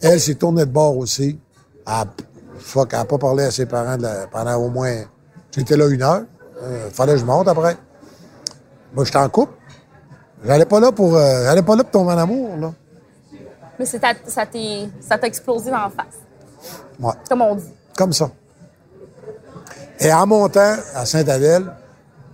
Elle 0.00 0.20
s'est 0.20 0.34
tournée 0.34 0.66
de 0.66 0.70
bord 0.70 0.96
aussi. 0.98 1.38
Elle, 1.86 1.92
a- 1.92 2.04
fuck, 2.58 2.90
elle 2.92 2.98
n'a 2.98 3.04
pas 3.06 3.18
parlé 3.18 3.44
à 3.44 3.50
ses 3.50 3.66
parents 3.66 3.96
de 3.96 4.02
la- 4.02 4.26
pendant 4.26 4.56
au 4.56 4.68
moins... 4.68 5.02
J'étais 5.56 5.76
là 5.76 5.86
une 5.88 6.02
heure. 6.02 6.22
Euh, 6.62 6.90
fallait 6.90 7.12
que 7.14 7.18
je 7.20 7.24
monte 7.24 7.48
après. 7.48 7.76
Moi, 8.94 9.04
j'étais 9.04 9.18
en 9.18 9.28
couple. 9.28 9.52
J'allais 10.44 10.66
pas 10.66 10.80
là 10.80 10.92
pour... 10.92 11.16
euh, 11.16 11.44
j'allais 11.44 11.62
pas 11.62 11.76
là 11.76 11.84
pour 11.84 11.92
tomber 11.92 12.12
en 12.12 12.18
amour, 12.18 12.56
là. 12.58 12.72
Mais 13.78 13.86
c'est 13.86 14.00
ça 14.28 15.16
t'a 15.18 15.26
explosé 15.26 15.70
dans 15.70 15.78
la 15.78 15.90
face. 15.90 16.18
Ouais. 17.00 17.12
Comme 17.28 17.40
on 17.42 17.54
dit. 17.54 17.72
Comme 17.96 18.12
ça. 18.12 18.30
Et 19.98 20.12
en 20.12 20.26
montant 20.26 20.74
à 20.94 21.06
Sainte-Adèle, 21.06 21.64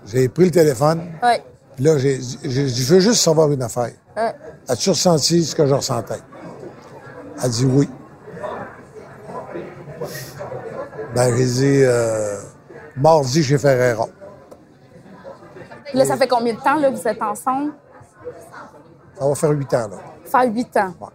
j'ai 0.06 0.28
pris 0.28 0.46
le 0.46 0.50
téléphone. 0.50 1.02
Ouais. 1.22 1.42
Puis 1.76 1.84
là, 1.84 1.98
j'ai 1.98 2.20
j'ai 2.42 2.64
dit, 2.64 2.82
je 2.82 2.94
veux 2.94 3.00
juste 3.00 3.22
savoir 3.22 3.50
une 3.52 3.62
affaire. 3.62 3.92
Ouais. 4.16 4.34
As-tu 4.68 4.90
ressenti 4.90 5.44
ce 5.44 5.54
que 5.54 5.66
je 5.66 5.74
ressentais? 5.74 6.20
Elle 7.42 7.50
dit 7.50 7.66
oui. 7.66 7.88
Ben, 11.14 11.36
j'ai 11.36 11.44
dit, 11.46 11.82
euh, 11.84 12.36
mardi 12.96 13.42
chez 13.42 13.58
Ferreira. 13.58 14.06
Là, 15.94 16.04
ça 16.04 16.16
fait 16.16 16.28
combien 16.28 16.54
de 16.54 16.60
temps 16.60 16.76
là, 16.78 16.90
que 16.90 16.96
vous 16.96 17.08
êtes 17.08 17.22
ensemble? 17.22 17.72
Ça 19.18 19.26
va 19.26 19.34
faire 19.34 19.50
huit 19.50 19.72
ans, 19.74 19.88
là. 19.88 19.96
Fait 20.24 20.48
huit 20.48 20.76
ans. 20.76 20.94
Ouais. 21.00 21.08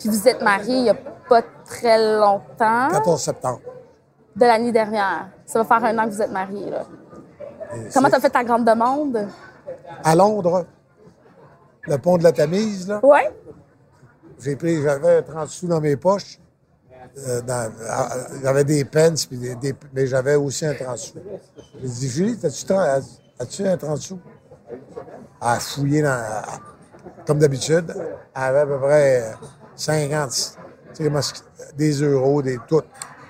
Puis 0.00 0.08
vous 0.08 0.28
êtes 0.28 0.42
mariés 0.42 0.76
il 0.76 0.82
n'y 0.82 0.90
a 0.90 0.96
pas 1.28 1.42
très 1.64 2.18
longtemps. 2.18 2.88
14 2.90 3.22
septembre. 3.22 3.60
De 4.34 4.44
l'année 4.44 4.72
dernière. 4.72 5.28
Ça 5.46 5.62
va 5.62 5.64
faire 5.64 5.88
un 5.88 5.98
an 5.98 6.04
que 6.06 6.10
vous 6.10 6.22
êtes 6.22 6.32
mariés. 6.32 6.70
Là. 6.70 6.84
Et 7.76 7.88
Comment 7.92 8.08
t'as 8.10 8.20
fait 8.20 8.30
ta 8.30 8.44
grande 8.44 8.64
demande? 8.64 9.28
À 10.04 10.14
Londres, 10.14 10.66
le 11.86 11.98
pont 11.98 12.16
de 12.18 12.22
la 12.22 12.32
Tamise, 12.32 12.88
là. 12.88 13.00
Ouais. 13.04 13.30
J'ai 14.40 14.56
pris, 14.56 14.82
j'avais 14.82 15.22
30 15.22 15.48
sous 15.48 15.66
dans 15.66 15.80
mes 15.80 15.96
poches. 15.96 16.38
euh, 17.26 17.40
à- 17.48 18.02
à- 18.02 18.10
j'avais 18.42 18.64
des 18.64 18.84
pence, 18.84 19.24
puis 19.26 19.38
des, 19.38 19.54
des- 19.54 19.74
mais 19.94 20.06
j'avais 20.06 20.34
aussi 20.34 20.66
un 20.66 20.74
30 20.74 20.98
sous. 20.98 21.14
J'ai 21.80 21.88
dit, 21.88 22.08
Julie, 22.08 22.38
as-tu, 22.44 22.72
as- 22.72 23.00
as-tu 23.38 23.66
un 23.66 23.76
30 23.76 23.98
sous? 23.98 24.18
A 25.40 25.58
fouillé 25.58 26.02
dans, 26.02 26.20
comme 27.26 27.38
d'habitude. 27.38 27.94
Elle 28.34 28.42
avait 28.42 28.58
à 28.60 28.66
peu 28.66 28.78
près 28.78 29.22
euh, 29.22 29.32
50, 29.76 30.30
tu 30.30 30.36
sais, 30.92 31.04
comment 31.04 31.22
c'est- 31.22 31.42
des 31.76 31.92
euros, 32.02 32.42
des 32.42 32.58
tout. 32.68 32.82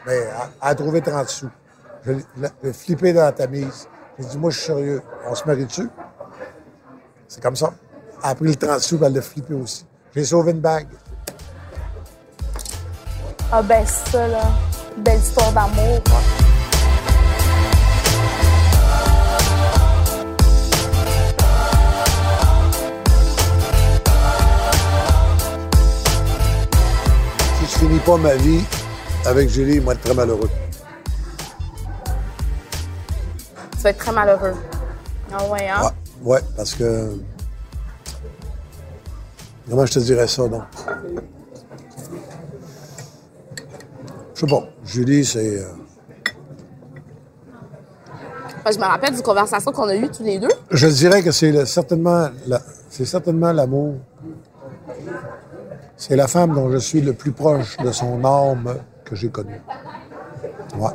Mais 0.07 0.15
elle, 0.17 0.29
a 0.61 0.75
trouvé 0.75 1.01
30 1.01 1.29
sous. 1.29 1.51
Je 2.05 2.13
l'ai 2.63 2.73
flippé 2.73 3.13
dans 3.13 3.23
la 3.23 3.33
tamise. 3.33 3.87
J'ai 4.18 4.24
dit, 4.24 4.38
moi, 4.38 4.50
je 4.50 4.57
suis 4.57 4.66
sérieux. 4.66 5.02
On 5.29 5.35
se 5.35 5.44
marie 5.44 5.66
dessus? 5.66 5.90
C'est 7.29 7.42
comme 7.42 7.57
ça. 7.57 7.74
Elle 8.24 8.31
a 8.31 8.35
pris 8.35 8.46
le 8.46 8.57
30 8.57 8.81
sous, 8.81 9.05
elle 9.05 9.12
l'a 9.12 9.20
flippé 9.20 9.52
aussi. 9.52 9.85
J'ai 10.14 10.24
sauvé 10.24 10.52
une 10.52 10.61
bague. 10.61 10.88
Ah 13.52 13.61
ben 13.62 13.85
ça, 13.85 14.26
là. 14.26 14.40
Belle 14.96 15.18
histoire 15.18 15.52
d'amour. 15.52 16.00
Si 27.59 27.66
je 27.66 27.79
finis 27.79 27.98
pas 27.98 28.16
ma 28.16 28.35
vie 28.37 28.64
avec 29.26 29.50
Julie, 29.50 29.81
moi, 29.81 29.92
être 29.92 30.00
très 30.00 30.14
malheureux. 30.14 30.48
Vas 33.87 33.90
être 33.90 33.99
très 33.99 34.12
malheureux. 34.12 34.55
Ah 35.33 35.49
ouais, 35.49 35.68
hein? 35.68 35.81
Ouais, 36.25 36.35
ouais, 36.35 36.40
parce 36.57 36.75
que. 36.75 37.16
Comment 39.68 39.87
je 39.87 39.92
te 39.94 39.99
dirais 40.01 40.27
ça, 40.29 40.46
donc? 40.49 40.62
Je 44.35 44.40
sais 44.40 44.46
pas. 44.46 44.64
Julie, 44.85 45.25
c'est. 45.25 45.61
euh, 45.61 45.66
je 48.70 48.79
me 48.79 48.85
rappelle 48.85 49.12
d'une 49.14 49.22
conversation 49.22 49.70
qu'on 49.72 49.88
a 49.88 49.94
eue 49.94 50.09
tous 50.09 50.22
les 50.25 50.38
deux. 50.38 50.49
Je 50.70 50.87
dirais 50.88 51.22
que 51.22 51.31
c'est 51.31 51.64
certainement, 51.66 52.29
la- 52.46 52.61
c'est 52.90 53.05
certainement 53.05 53.53
l'amour. 53.53 53.94
C'est 55.96 56.16
la 56.16 56.27
femme 56.27 56.55
dont 56.55 56.70
je 56.70 56.79
suis 56.79 57.01
le 57.01 57.12
plus 57.12 57.33
proche 57.33 57.77
de 57.79 57.90
son 57.92 58.22
âme 58.25 58.77
que 59.05 59.14
j'ai 59.16 59.29
connue. 59.29 59.61
Ouais. 60.77 60.90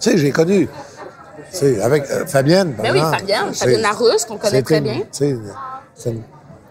Tu 0.00 0.10
sais, 0.10 0.18
j'ai 0.18 0.30
connu. 0.32 0.68
Sais, 1.56 1.80
avec 1.82 2.10
euh, 2.10 2.26
Fabienne. 2.26 2.74
par 2.74 2.84
Ben 2.84 2.92
oui, 2.94 3.00
Fabienne, 3.00 3.52
c'est- 3.52 3.64
Fabienne 3.64 3.82
Larouche, 3.82 4.24
qu'on 4.28 4.36
connaît 4.38 4.62
très 4.62 4.80
bien. 4.80 5.00
C'est 5.10 5.30
une 6.10 6.22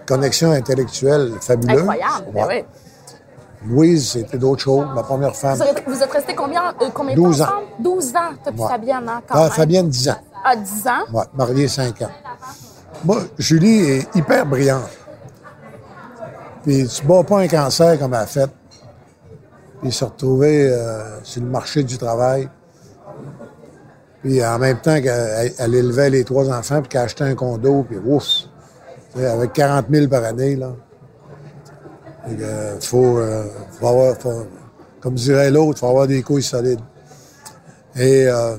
connexion 0.06 0.52
intellectuelle 0.52 1.34
fabuleuse. 1.42 1.80
Incroyable. 1.80 2.26
Ben 2.34 2.46
Ouais. 2.48 2.66
oui. 2.68 3.70
Louise, 3.70 4.12
c'était 4.12 4.38
d'autres 4.38 4.62
choses. 4.62 4.86
Ma 4.96 5.04
première 5.04 5.36
femme. 5.36 5.58
Vous 5.58 5.64
êtes, 5.64 5.84
vous 5.88 6.02
êtes 6.02 6.12
restés 6.12 6.36
combien, 6.36 6.70
euh, 6.82 6.90
combien 6.94 7.16
de 7.16 7.20
temps 7.20 7.28
12 7.28 7.42
ans. 7.42 7.46
ensemble? 7.46 7.62
12 7.80 8.16
ans. 8.16 8.20
Toi 8.44 8.52
puis 8.54 8.62
Ouais. 8.62 8.68
Fabienne, 8.70 9.10
hein, 9.10 9.22
quand 9.28 9.36
Ah, 9.36 9.44
même. 9.44 9.52
Fabienne, 9.52 9.90
10 9.90 10.10
ans. 10.10 10.16
Ah, 10.46 10.56
10 10.56 10.88
ans? 10.88 11.12
Ouais, 11.14 11.24
mariée 11.34 11.68
5 11.68 12.02
ans. 12.04 12.12
Moi, 13.04 13.18
Julie 13.38 13.82
est 13.92 14.16
hyper 14.16 14.46
brillante. 14.46 14.90
Puis 16.64 16.88
tu 16.88 17.06
bats 17.06 17.24
pas 17.24 17.40
un 17.40 17.48
cancer 17.48 17.98
comme 18.00 18.14
elle 18.14 18.22
a 18.22 18.26
fait. 18.28 18.50
Puis 19.82 19.92
se 19.92 20.06
retrouver 20.06 20.70
euh, 20.72 21.20
sur 21.24 21.42
le 21.42 21.48
marché 21.50 21.84
du 21.84 21.98
travail. 21.98 22.50
Puis 24.28 24.46
en 24.46 24.60
même 24.60 24.82
temps 24.82 25.02
qu'elle 25.02 25.54
elle 25.58 25.74
élevait 25.74 26.10
les 26.10 26.26
trois 26.26 26.50
enfants, 26.50 26.82
puis 26.82 26.90
qu'elle 26.90 27.04
achetait 27.04 27.24
un 27.24 27.34
condo, 27.34 27.86
puis 27.88 27.98
ouf! 27.98 28.50
Avec 29.16 29.54
40 29.54 29.86
000 29.90 30.10
par 30.10 30.26
année, 30.26 30.58
là. 30.58 30.74
Que, 32.26 32.44
euh, 32.44 32.80
faut, 32.82 33.20
euh, 33.20 33.46
faut 33.80 33.88
avoir, 33.88 34.18
comme 35.00 35.14
dirait 35.14 35.50
l'autre, 35.50 35.78
il 35.78 35.80
faut 35.80 35.88
avoir 35.88 36.08
des 36.08 36.24
couilles 36.24 36.44
solides. 36.44 36.82
Et 37.96 38.28
euh, 38.28 38.58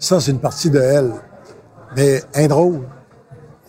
ça, 0.00 0.20
c'est 0.20 0.32
une 0.32 0.40
partie 0.40 0.70
de 0.70 0.80
elle. 0.80 1.12
Mais 1.96 2.20
un 2.34 2.48
drôle, 2.48 2.80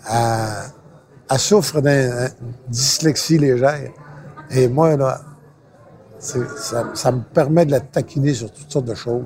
elle, 0.10 1.38
souffre 1.38 1.82
d'une 1.82 2.32
dyslexie 2.68 3.38
légère. 3.38 3.92
Et 4.50 4.68
moi, 4.68 4.98
là, 4.98 5.22
ça 6.18 7.12
me 7.12 7.22
permet 7.32 7.68
de 7.68 7.72
la 7.74 7.80
taquiner 7.80 8.34
sur 8.34 8.52
toutes 8.52 8.72
sortes 8.72 8.86
de 8.86 8.96
choses. 8.96 9.26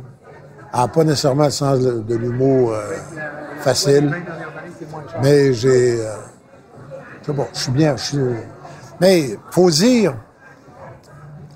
N'a 0.73 0.87
pas 0.87 1.03
nécessairement 1.03 1.45
le 1.45 1.49
sens 1.51 1.79
de, 1.79 1.99
de 1.99 2.15
l'humour 2.15 2.73
euh, 2.73 2.95
facile. 3.59 4.13
Mais 5.21 5.53
j'ai. 5.53 5.99
euh, 6.05 6.13
pas, 7.33 7.47
je 7.53 7.59
suis 7.59 7.71
bien. 7.71 7.97
je 7.97 8.03
suis- 8.03 8.35
mais 8.99 9.37
faut 9.51 9.69
dire, 9.69 10.15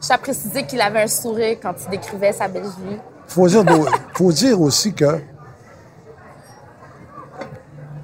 Je 0.02 0.18
précisé 0.18 0.64
qu'il 0.66 0.82
avait 0.82 1.04
un 1.04 1.08
sourire 1.08 1.58
quand 1.62 1.74
il 1.86 1.90
décrivait 1.92 2.34
sa 2.34 2.48
belle 2.48 2.64
vie. 2.64 2.98
faut 3.28 3.48
dire, 3.48 3.64
faut 4.14 4.32
dire 4.32 4.60
aussi 4.62 4.94
que 4.94 5.20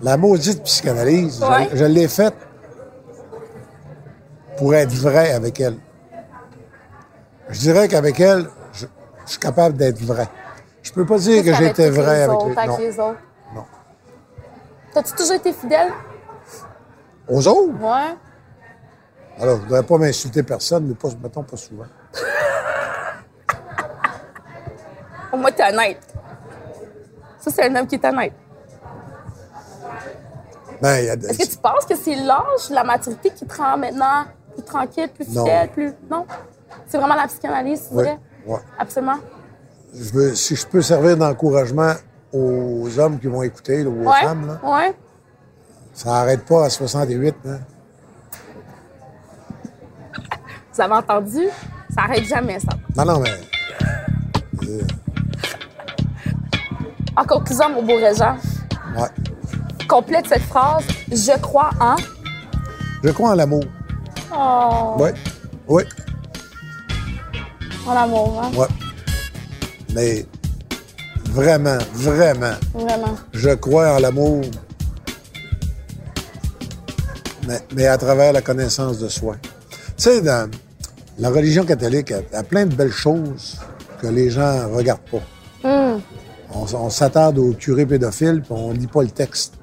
la 0.01 0.17
maudite 0.17 0.63
psychanalyse, 0.63 1.43
je- 1.73 1.85
l'ai 1.85 2.07
faite 2.07 2.35
pour 4.57 4.73
être 4.73 4.93
vrai 4.93 5.31
avec 5.33 5.59
elle. 5.59 5.77
Je 7.49 7.59
dirais 7.59 7.87
qu'avec 7.87 8.19
elle, 8.19 8.47
je, 8.73 8.85
je 9.25 9.31
suis 9.31 9.39
capable 9.39 9.75
d'être 9.77 10.01
vrai. 10.01 10.27
Je 10.81 10.91
peux 10.91 11.05
pas 11.05 11.17
dire 11.17 11.43
que 11.43 11.53
j'étais 11.53 11.89
vrai 11.89 12.23
avec 12.23 12.39
les... 12.45 12.57
avec 12.57 12.69
Non, 12.69 12.77
les 12.77 12.99
autres? 12.99 13.19
non. 13.55 13.65
T'as-tu 14.93 15.13
toujours 15.13 15.35
été 15.35 15.53
fidèle? 15.53 15.91
Aux 17.29 17.47
autres? 17.47 17.73
Ouais. 17.79 18.15
Alors, 19.39 19.55
je 19.57 19.61
ne 19.61 19.65
voudrais 19.65 19.83
pas 19.83 19.97
m'insulter 19.97 20.43
personne, 20.43 20.87
mais 20.87 20.95
pas, 20.95 21.07
mettons 21.21 21.43
pas 21.43 21.55
souvent. 21.57 21.85
Au 25.31 25.37
moins, 25.37 25.51
t'es 25.51 25.63
honnête. 25.71 26.01
Ça, 27.39 27.49
c'est 27.51 27.69
un 27.69 27.75
homme 27.75 27.87
qui 27.87 27.95
est 27.95 28.05
honnête. 28.05 28.33
Ben, 30.81 30.97
y 31.05 31.09
a 31.09 31.13
Est-ce 31.13 31.37
que 31.37 31.47
tu 31.51 31.57
penses 31.57 31.85
que 31.85 31.95
c'est 31.95 32.15
l'âge, 32.15 32.69
la 32.71 32.83
maturité 32.83 33.29
qui 33.29 33.45
te 33.45 33.55
rend 33.55 33.77
maintenant 33.77 34.25
plus 34.53 34.63
tranquille, 34.63 35.09
plus 35.13 35.29
Non. 35.29 35.45
fidèle, 35.45 35.69
plus. 35.69 35.93
Non? 36.09 36.25
C'est 36.87 36.97
vraiment 36.97 37.15
la 37.15 37.27
psychanalyse, 37.27 37.87
tu 37.87 37.95
Oui, 37.95 38.03
dirais? 38.03 38.19
oui. 38.47 38.59
Absolument. 38.79 39.17
Je 39.93 40.11
veux, 40.13 40.35
si 40.35 40.55
je 40.55 40.65
peux 40.65 40.81
servir 40.81 41.17
d'encouragement 41.17 41.93
aux 42.33 42.87
hommes 42.97 43.19
qui 43.19 43.27
vont 43.27 43.41
écouter, 43.43 43.83
là, 43.83 43.89
ou 43.89 44.03
aux 44.03 44.09
Ouais. 44.09 44.21
femmes, 44.23 44.47
là, 44.47 44.59
Ouais. 44.69 44.93
ça 45.93 46.09
n'arrête 46.11 46.45
pas 46.45 46.65
à 46.65 46.69
68. 46.69 47.35
Hein. 47.45 47.59
Vous 50.73 50.81
avez 50.81 50.93
entendu? 50.93 51.47
Ça 51.93 52.03
arrête 52.03 52.23
jamais, 52.23 52.59
ça. 52.59 52.69
Non, 52.95 53.05
non, 53.13 53.19
mais. 53.19 53.29
euh, 54.69 54.81
En 57.17 57.25
conclusion, 57.25 57.69
mon 57.69 57.83
beau 57.83 57.97
Régent, 57.97 58.37
ouais. 58.97 59.09
complète 59.89 60.27
cette 60.27 60.43
phrase. 60.43 60.83
Je 61.11 61.37
crois 61.41 61.71
en? 61.81 61.95
Je 63.03 63.09
crois 63.11 63.31
en 63.31 63.35
l'amour. 63.35 63.63
Oh, 64.33 64.95
Oui. 64.99 65.09
Oui. 65.67 65.83
en 67.85 67.91
amour, 67.91 68.41
hein? 68.43 68.51
Oui. 68.57 68.65
Mais 69.93 70.25
vraiment, 71.25 71.77
vraiment, 71.93 72.53
Vraiment. 72.73 73.15
je 73.33 73.49
crois 73.51 73.95
en 73.95 73.99
l'amour, 73.99 74.41
mais, 77.47 77.59
mais 77.75 77.87
à 77.87 77.97
travers 77.97 78.33
la 78.33 78.41
connaissance 78.41 78.99
de 78.99 79.07
soi. 79.09 79.35
Tu 79.97 80.03
sais, 80.03 80.21
dans 80.21 80.49
la 81.17 81.29
religion 81.29 81.65
catholique, 81.65 82.11
a 82.33 82.43
plein 82.43 82.65
de 82.65 82.73
belles 82.75 82.91
choses 82.91 83.59
que 84.01 84.07
les 84.07 84.29
gens 84.29 84.67
ne 84.69 84.73
regardent 84.75 85.01
pas. 85.11 85.97
On, 86.53 86.65
s- 86.65 86.73
on 86.73 86.89
s'attarde 86.89 87.37
au 87.37 87.53
curé 87.53 87.85
pédophile, 87.85 88.41
puis 88.41 88.51
on 88.53 88.71
lit 88.71 88.87
pas 88.87 89.03
le 89.03 89.09
texte. 89.09 89.53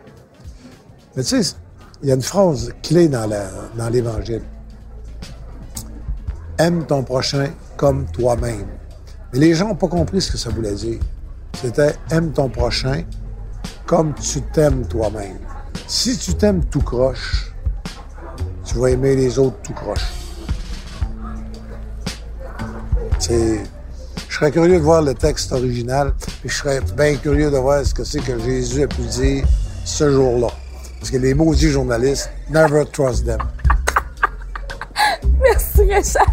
Mais 1.16 1.22
tu 1.22 1.42
sais, 1.42 1.54
il 2.02 2.08
y 2.08 2.12
a 2.12 2.14
une 2.14 2.22
phrase 2.22 2.72
clé 2.82 3.08
dans 3.08 3.26
la- 3.26 3.50
dans 3.76 3.88
l'Évangile. 3.88 4.42
Aime 6.58 6.86
ton 6.86 7.02
prochain 7.02 7.50
comme 7.76 8.06
toi-même. 8.06 8.66
Mais 9.32 9.38
les 9.38 9.54
gens 9.54 9.68
n'ont 9.68 9.74
pas 9.74 9.88
compris 9.88 10.20
ce 10.20 10.32
que 10.32 10.38
ça 10.38 10.50
voulait 10.50 10.74
dire. 10.74 10.98
C'était 11.60 11.94
aime 12.10 12.32
ton 12.32 12.48
prochain 12.48 13.02
comme 13.86 14.14
tu 14.14 14.42
t'aimes 14.42 14.86
toi-même. 14.86 15.38
Si 15.86 16.16
tu 16.18 16.34
t'aimes 16.34 16.64
tout 16.66 16.82
croche, 16.82 17.52
tu 18.64 18.76
vas 18.76 18.90
aimer 18.90 19.16
les 19.16 19.38
autres 19.38 19.56
tout 19.62 19.72
croche. 19.72 20.04
Je 23.28 23.58
serais 24.28 24.50
curieux 24.50 24.78
de 24.78 24.82
voir 24.82 25.02
le 25.02 25.14
texte 25.14 25.52
original, 25.52 26.14
puis 26.40 26.48
je 26.48 26.54
serais 26.54 26.80
bien 26.96 27.16
curieux 27.16 27.50
de 27.50 27.56
voir 27.56 27.84
ce 27.84 27.92
que 27.92 28.04
c'est 28.04 28.20
que 28.20 28.38
Jésus 28.38 28.84
a 28.84 28.86
pu 28.86 29.02
dire 29.02 29.44
ce 29.84 30.10
jour-là. 30.10 30.48
Parce 30.98 31.10
que 31.10 31.16
les 31.16 31.34
maudits 31.34 31.70
journalistes, 31.70 32.30
never 32.48 32.84
trust 32.92 33.26
them. 33.26 33.40
Merci, 35.40 35.82
Richard. 35.82 36.27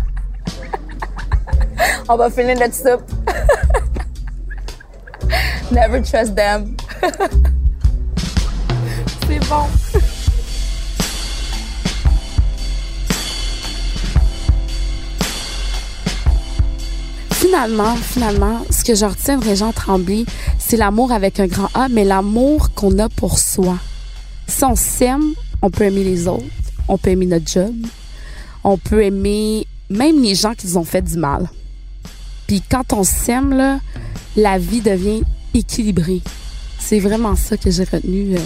On 2.07 2.17
va 2.17 2.29
finir 2.29 2.57
là-dessus. 2.57 2.97
Never 5.71 6.01
trust 6.01 6.35
them. 6.35 6.75
C'est 9.27 9.39
bon. 9.49 9.65
finalement, 17.55 17.95
finalement, 17.95 18.65
ce 18.69 18.83
que 18.83 18.95
je 18.95 19.05
retiens 19.05 19.37
de 19.37 19.45
Régent 19.45 19.71
Tremblay, 19.71 20.25
c'est 20.59 20.75
l'amour 20.75 21.13
avec 21.13 21.39
un 21.39 21.47
grand 21.47 21.69
A, 21.73 21.87
mais 21.87 22.03
l'amour 22.03 22.73
qu'on 22.73 22.99
a 22.99 23.07
pour 23.07 23.39
soi. 23.39 23.77
Si 24.45 24.63
on 24.65 24.75
s'aime, 24.75 25.33
on 25.61 25.69
peut 25.69 25.85
aimer 25.85 26.03
les 26.03 26.27
autres, 26.27 26.43
on 26.89 26.97
peut 26.97 27.11
aimer 27.11 27.27
notre 27.27 27.47
job, 27.47 27.73
on 28.63 28.77
peut 28.77 29.03
aimer 29.03 29.67
même 29.89 30.21
les 30.21 30.35
gens 30.35 30.53
qui 30.53 30.67
nous 30.67 30.77
ont 30.77 30.83
fait 30.83 31.01
du 31.01 31.17
mal. 31.17 31.47
Puis 32.47 32.61
quand 32.69 32.93
on 32.93 33.03
s'aime, 33.03 33.53
là, 33.53 33.79
la 34.35 34.57
vie 34.57 34.81
devient 34.81 35.23
équilibrée. 35.53 36.21
C'est 36.79 36.99
vraiment 36.99 37.35
ça 37.35 37.57
que 37.57 37.71
j'ai 37.71 37.83
retenu 37.83 38.35
euh, 38.35 38.39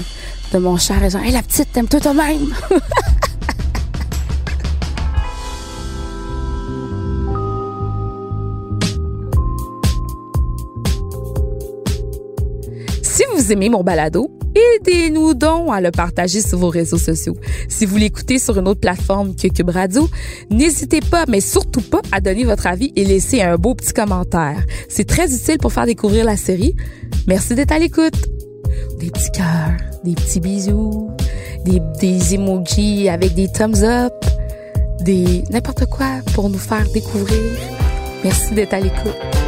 de 0.53 0.59
mon 0.59 0.77
cher 0.77 0.99
Régent. 0.99 1.19
Hey, 1.19 1.31
la 1.31 1.41
petite, 1.41 1.71
t'aimes-toi 1.71 1.99
toi-même? 1.99 2.53
aimez 13.51 13.69
mon 13.69 13.83
balado, 13.83 14.29
aidez-nous 14.55 15.33
donc 15.33 15.69
à 15.71 15.81
le 15.81 15.91
partager 15.91 16.41
sur 16.41 16.57
vos 16.57 16.69
réseaux 16.69 16.97
sociaux. 16.97 17.35
Si 17.67 17.85
vous 17.85 17.97
l'écoutez 17.97 18.39
sur 18.39 18.57
une 18.57 18.67
autre 18.67 18.79
plateforme 18.79 19.35
que 19.35 19.47
Cube 19.47 19.69
Radio, 19.69 20.07
n'hésitez 20.49 21.01
pas, 21.01 21.25
mais 21.27 21.41
surtout 21.41 21.81
pas, 21.81 22.01
à 22.11 22.21
donner 22.21 22.43
votre 22.43 22.67
avis 22.67 22.91
et 22.95 23.03
laisser 23.05 23.41
un 23.41 23.55
beau 23.57 23.75
petit 23.75 23.93
commentaire. 23.93 24.63
C'est 24.87 25.07
très 25.07 25.33
utile 25.33 25.57
pour 25.57 25.73
faire 25.73 25.85
découvrir 25.85 26.25
la 26.25 26.37
série. 26.37 26.75
Merci 27.27 27.55
d'être 27.55 27.71
à 27.71 27.79
l'écoute. 27.79 28.15
Des 28.99 29.09
petits 29.09 29.31
cœurs, 29.31 29.77
des 30.03 30.13
petits 30.13 30.39
bisous, 30.39 31.09
des, 31.65 31.81
des 31.99 32.35
emojis 32.35 33.09
avec 33.09 33.33
des 33.33 33.47
thumbs 33.47 33.83
up, 33.83 34.13
des 35.01 35.43
n'importe 35.49 35.85
quoi 35.85 36.19
pour 36.33 36.49
nous 36.49 36.57
faire 36.57 36.87
découvrir. 36.93 37.39
Merci 38.23 38.53
d'être 38.53 38.73
à 38.73 38.79
l'écoute. 38.79 39.38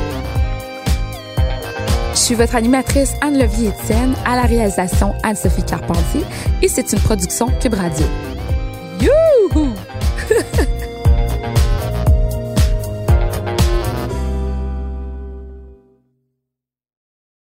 Je 2.32 2.36
suis 2.38 2.46
votre 2.46 2.56
animatrice 2.56 3.12
Anne 3.20 3.38
Levier 3.38 3.72
Etienne, 3.72 4.16
à 4.26 4.38
la 4.38 4.44
réalisation 4.44 5.14
Anne-Sophie 5.22 5.66
Carpentier 5.66 6.22
et 6.62 6.70
c'est 6.70 6.94
une 6.94 7.00
production 7.00 7.48
Cube 7.60 7.74
Radio. 7.74 8.06
Youhou! 9.02 9.74